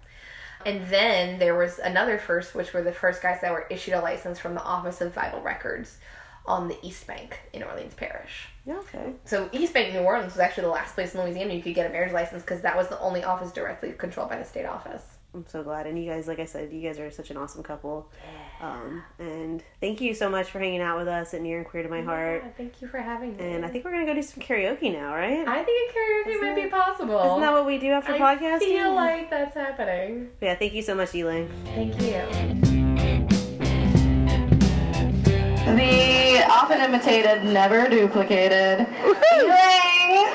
[0.64, 4.00] And then there was another first, which were the first guys that were issued a
[4.00, 5.98] license from the Office of Vital Records
[6.46, 8.48] on the East Bank in Orleans Parish.
[8.70, 9.12] Okay.
[9.24, 11.88] So East Bank, New Orleans was actually the last place in Louisiana you could get
[11.88, 15.02] a marriage license because that was the only office directly controlled by the state office.
[15.34, 15.86] I'm so glad.
[15.86, 18.10] And you guys, like I said, you guys are such an awesome couple.
[18.60, 21.82] Um, and thank you so much for hanging out with us at Near and Queer
[21.82, 22.42] to My Heart.
[22.44, 23.44] Yeah, thank you for having me.
[23.44, 25.46] And I think we're going to go do some karaoke now, right?
[25.46, 27.18] I think a karaoke might be possible.
[27.18, 28.54] Isn't that what we do after I podcasting?
[28.54, 30.30] I feel like that's happening.
[30.40, 31.48] yeah, thank you so much, Elaine.
[31.66, 32.22] Thank you.
[35.66, 38.86] The often imitated, never duplicated.
[39.04, 40.26] Elaine!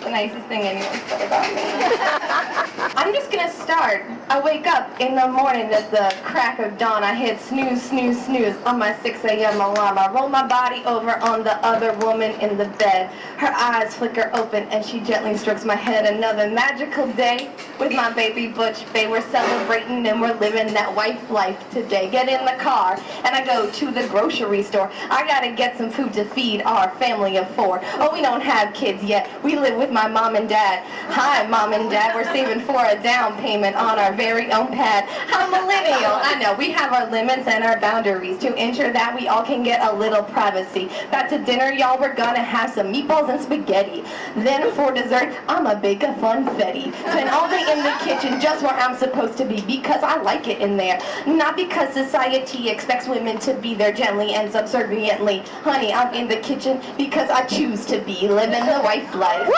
[0.00, 2.56] The nicest thing anyone said about me.
[2.96, 4.04] I'm just gonna start.
[4.28, 7.04] I wake up in the morning at the crack of dawn.
[7.04, 9.60] I hit snooze, snooze, snooze on my 6 a.m.
[9.60, 9.96] alarm.
[9.96, 13.10] I roll my body over on the other woman in the bed.
[13.36, 16.12] Her eyes flicker open and she gently strokes my head.
[16.12, 18.84] Another magical day with my baby Butch.
[18.92, 22.10] They were celebrating and we're living that wife life today.
[22.10, 24.90] Get in the car and I go to the grocery store.
[25.10, 27.80] I gotta get some food to feed our family of four.
[27.94, 29.30] Oh, we don't have kids yet.
[29.44, 30.82] We live with my my mom and dad.
[31.12, 32.14] Hi, mom and dad.
[32.14, 35.08] We're saving for a down payment on our very own pad.
[35.32, 36.12] I'm millennial.
[36.12, 39.62] I know we have our limits and our boundaries to ensure that we all can
[39.62, 40.86] get a little privacy.
[41.10, 41.98] Back to dinner, y'all.
[42.00, 44.04] We're gonna have some meatballs and spaghetti.
[44.36, 46.94] Then for dessert, I'ma bake a funfetti.
[46.94, 50.48] Spend all day in the kitchen, just where I'm supposed to be, because I like
[50.48, 51.00] it in there.
[51.26, 55.40] Not because society expects women to be there gently and subserviently.
[55.62, 59.50] Honey, I'm in the kitchen because I choose to be living the wife life.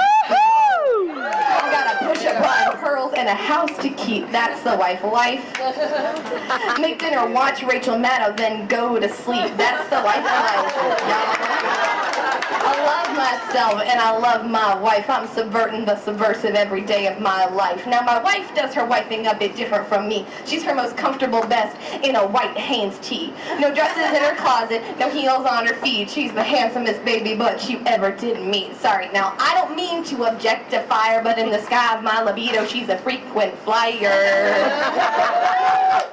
[1.32, 4.30] I gotta push a button, pearls, and a house to keep.
[4.30, 5.44] That's the wife life.
[6.80, 9.56] Make dinner, watch Rachel Maddow, then go to sleep.
[9.56, 12.38] That's the wife life.
[12.64, 15.10] I love myself and I love my wife.
[15.10, 17.86] I'm subverting the subversive every day of my life.
[17.86, 20.26] Now my wife does her wifing a bit different from me.
[20.46, 23.32] She's her most comfortable best in a white Hanes tee.
[23.58, 26.08] No dresses in her closet, no heels on her feet.
[26.08, 28.76] She's the handsomest baby butt you ever did meet.
[28.76, 32.64] Sorry, now I don't mean to objectify her, but in the sky of my libido,
[32.66, 34.10] she's a frequent flyer.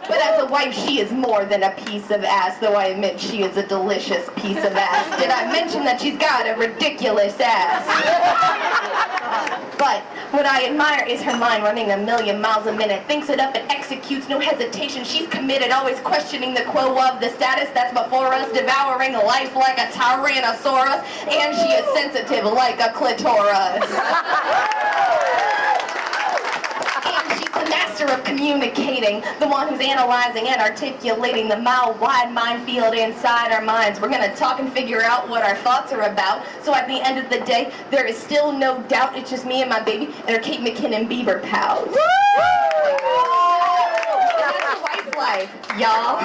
[0.07, 3.19] But as a wife, she is more than a piece of ass, though I admit
[3.19, 5.19] she is a delicious piece of ass.
[5.21, 7.85] Did I mention that she's got a ridiculous ass?
[9.77, 13.39] But what I admire is her mind running a million miles a minute, thinks it
[13.39, 15.03] up and executes, no hesitation.
[15.05, 19.77] She's committed, always questioning the quo of the status that's before us, devouring life like
[19.77, 23.89] a tyrannosaurus, and she is sensitive like a clitoris.
[27.71, 32.93] And she's the master of communicating, the one who's analyzing and articulating the mile-wide minefield
[32.95, 33.99] inside our minds.
[33.99, 36.45] We're gonna talk and figure out what our thoughts are about.
[36.63, 39.61] So at the end of the day, there is still no doubt it's just me
[39.61, 41.93] and my baby and our Kate McKinnon Bieber pals.
[44.35, 46.19] That's the wife life, y'all.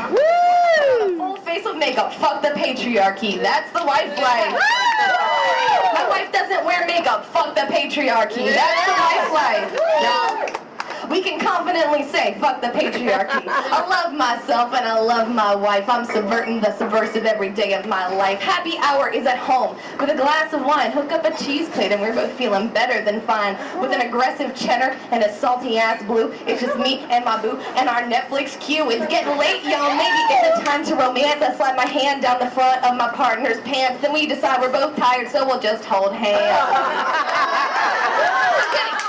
[1.16, 3.40] Full face of makeup, fuck the patriarchy.
[3.40, 4.58] That's the wife life.
[5.92, 8.52] My wife doesn't wear makeup, fuck the patriarchy.
[8.52, 10.60] That's the wife life, y'all.
[11.10, 13.44] We can confidently say, fuck the patriarchy.
[13.46, 15.88] I love myself and I love my wife.
[15.88, 18.40] I'm subverting the subversive every day of my life.
[18.40, 20.90] Happy hour is at home with a glass of wine.
[20.92, 23.56] Hook up a cheese plate and we're both feeling better than fine.
[23.80, 26.32] With an aggressive cheddar and a salty ass blue.
[26.46, 28.90] It's just me and my boo and our Netflix queue.
[28.90, 29.94] It's getting late, y'all.
[29.94, 31.42] Maybe it's a time to romance.
[31.42, 34.00] I slide my hand down the front of my partner's pants.
[34.02, 36.40] Then we decide we're both tired, so we'll just hold hands.
[38.86, 39.03] I've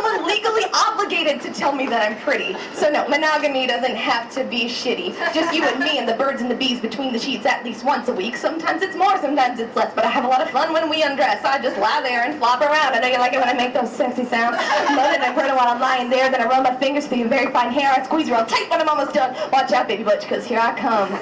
[0.00, 2.56] someone legally obligated to tell me that I'm pretty.
[2.74, 5.14] So no, monogamy doesn't have to be shitty.
[5.34, 7.84] Just you and me and the birds and the bees between the sheets at least
[7.84, 8.36] once a week.
[8.36, 11.02] Sometimes it's more, sometimes it's less, but I have a lot of fun when we
[11.02, 11.44] undress.
[11.44, 12.94] I just lie there and flop around.
[12.94, 14.56] I know you like it when I make those sexy sounds.
[14.90, 16.30] Moaning and groaning while I'm lying there.
[16.30, 17.92] Then I run my fingers through your very fine hair.
[17.92, 19.36] I squeeze real tight when I'm almost done.
[19.52, 21.12] Watch out, baby butch, because here I come.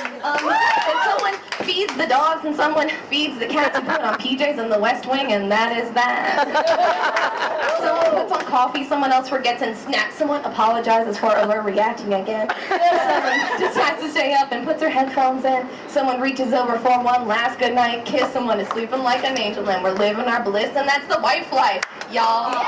[0.00, 4.18] Um, Um, and someone feeds the dogs and someone feeds the cats and put on
[4.18, 7.78] PJs in the West Wing, and that is that.
[7.80, 12.48] someone puts on coffee, someone else forgets and snaps, someone apologizes for overreacting again.
[12.68, 15.68] Someone just has to stay up and puts her headphones in.
[15.86, 18.32] Someone reaches over for one last good night kiss.
[18.32, 21.52] Someone is sleeping like an angel, and we're living our bliss, and that's the wife
[21.52, 22.66] life, y'all.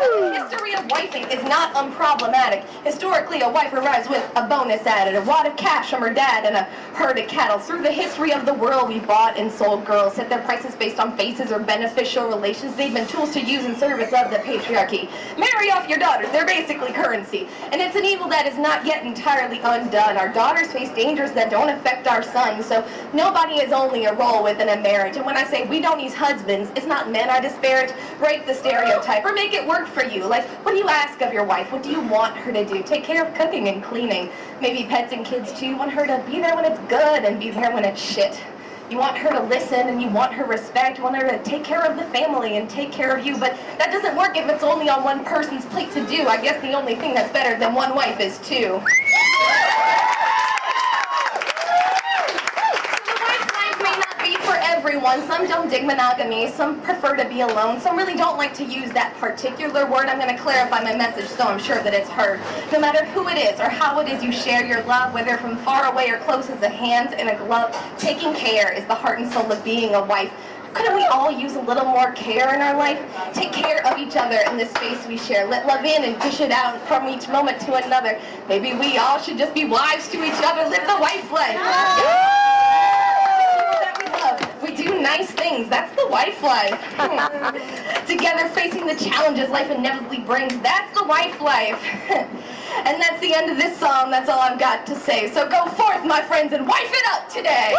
[0.00, 2.64] The history of wifing is not unproblematic.
[2.84, 6.44] Historically, a wife arrives with a bonus added, a wad of cash from her dad,
[6.44, 6.64] and a
[6.94, 7.58] herd of cattle.
[7.58, 10.98] Through the history of the world, we bought and sold girls, set their prices based
[10.98, 12.74] on faces or beneficial relations.
[12.74, 15.08] They've been tools to use in service of the patriarchy.
[15.38, 17.48] Marry off your daughters, they're basically currency.
[17.70, 20.16] And it's an evil that is not yet entirely undone.
[20.16, 24.42] Our daughters face dangers that don't affect our sons, so nobody is only a role
[24.42, 25.16] within a marriage.
[25.16, 27.92] And when I say we don't use husbands, it's not men I disparage.
[28.18, 30.24] Break the stereotype or make it work for you.
[30.26, 31.72] Like, what do you ask of your wife?
[31.72, 32.82] What do you want her to do?
[32.82, 34.30] Take care of cooking and cleaning.
[34.60, 35.66] Maybe pets and kids too.
[35.66, 38.40] You want her to be there when it's good and be there when it's shit.
[38.90, 40.98] You want her to listen and you want her respect.
[40.98, 43.38] You want her to take care of the family and take care of you.
[43.38, 46.28] But that doesn't work if it's only on one person's plate to do.
[46.28, 48.80] I guess the only thing that's better than one wife is two.
[53.06, 54.36] The wife life may not be
[55.04, 55.28] everyone.
[55.28, 56.50] Some don't dig monogamy.
[56.50, 57.80] Some prefer to be alone.
[57.80, 60.06] Some really don't like to use that particular word.
[60.06, 62.40] I'm going to clarify my message so I'm sure that it's heard.
[62.72, 65.56] No matter who it is or how it is you share your love, whether from
[65.58, 69.18] far away or close as a hand in a glove, taking care is the heart
[69.18, 70.32] and soul of being a wife.
[70.72, 72.98] Couldn't we all use a little more care in our life?
[73.32, 75.46] Take care of each other in the space we share.
[75.46, 78.20] Let love in and dish it out from each moment to another.
[78.48, 80.68] Maybe we all should just be wives to each other.
[80.68, 81.54] Live the wife life.
[81.54, 82.63] That
[85.04, 85.68] nice things.
[85.68, 86.80] That's the wife life.
[88.06, 90.58] Together facing the challenges life inevitably brings.
[90.60, 91.78] That's the wife life.
[92.10, 94.10] and that's the end of this song.
[94.10, 95.30] That's all I've got to say.
[95.30, 97.74] So go forth, my friends, and wife it up today.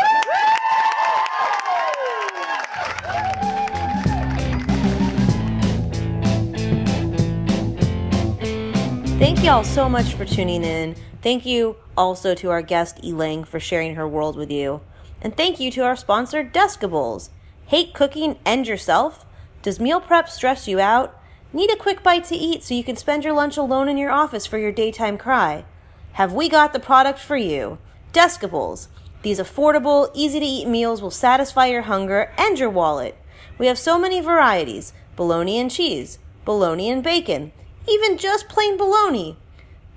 [9.18, 10.96] Thank you all so much for tuning in.
[11.24, 14.82] Thank you also to our guest Elaine for sharing her world with you.
[15.26, 17.30] And thank you to our sponsor Deskables.
[17.66, 19.26] Hate cooking and yourself?
[19.64, 21.20] Does meal prep stress you out?
[21.52, 24.12] Need a quick bite to eat so you can spend your lunch alone in your
[24.12, 25.66] office for your daytime cry?
[26.12, 27.80] Have we got the product for you?
[28.14, 28.88] Deskables.
[29.24, 33.18] These affordable, easy to eat meals will satisfy your hunger and your wallet.
[33.58, 37.52] We have so many varieties bologna and cheese, bologna and bacon,
[37.90, 39.38] even just plain bologna.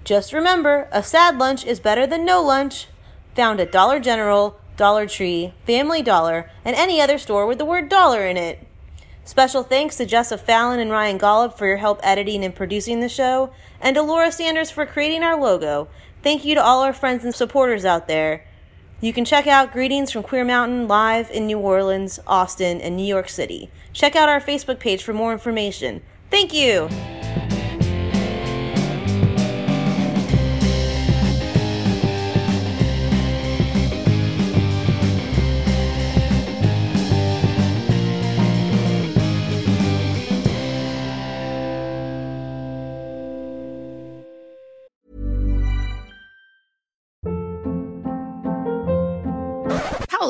[0.05, 2.87] Just remember, a sad lunch is better than no lunch.
[3.35, 7.91] Found at Dollar General, Dollar Tree, Family Dollar, and any other store with the word
[7.91, 8.67] dollar in it.
[9.25, 13.09] Special thanks to Jessa Fallon and Ryan Golub for your help editing and producing the
[13.11, 15.89] show, and to Laura Sanders for creating our logo.
[16.23, 18.47] Thank you to all our friends and supporters out there.
[19.01, 23.05] You can check out Greetings from Queer Mountain live in New Orleans, Austin, and New
[23.05, 23.71] York City.
[23.93, 26.03] Check out our Facebook page for more information.
[26.31, 26.89] Thank you!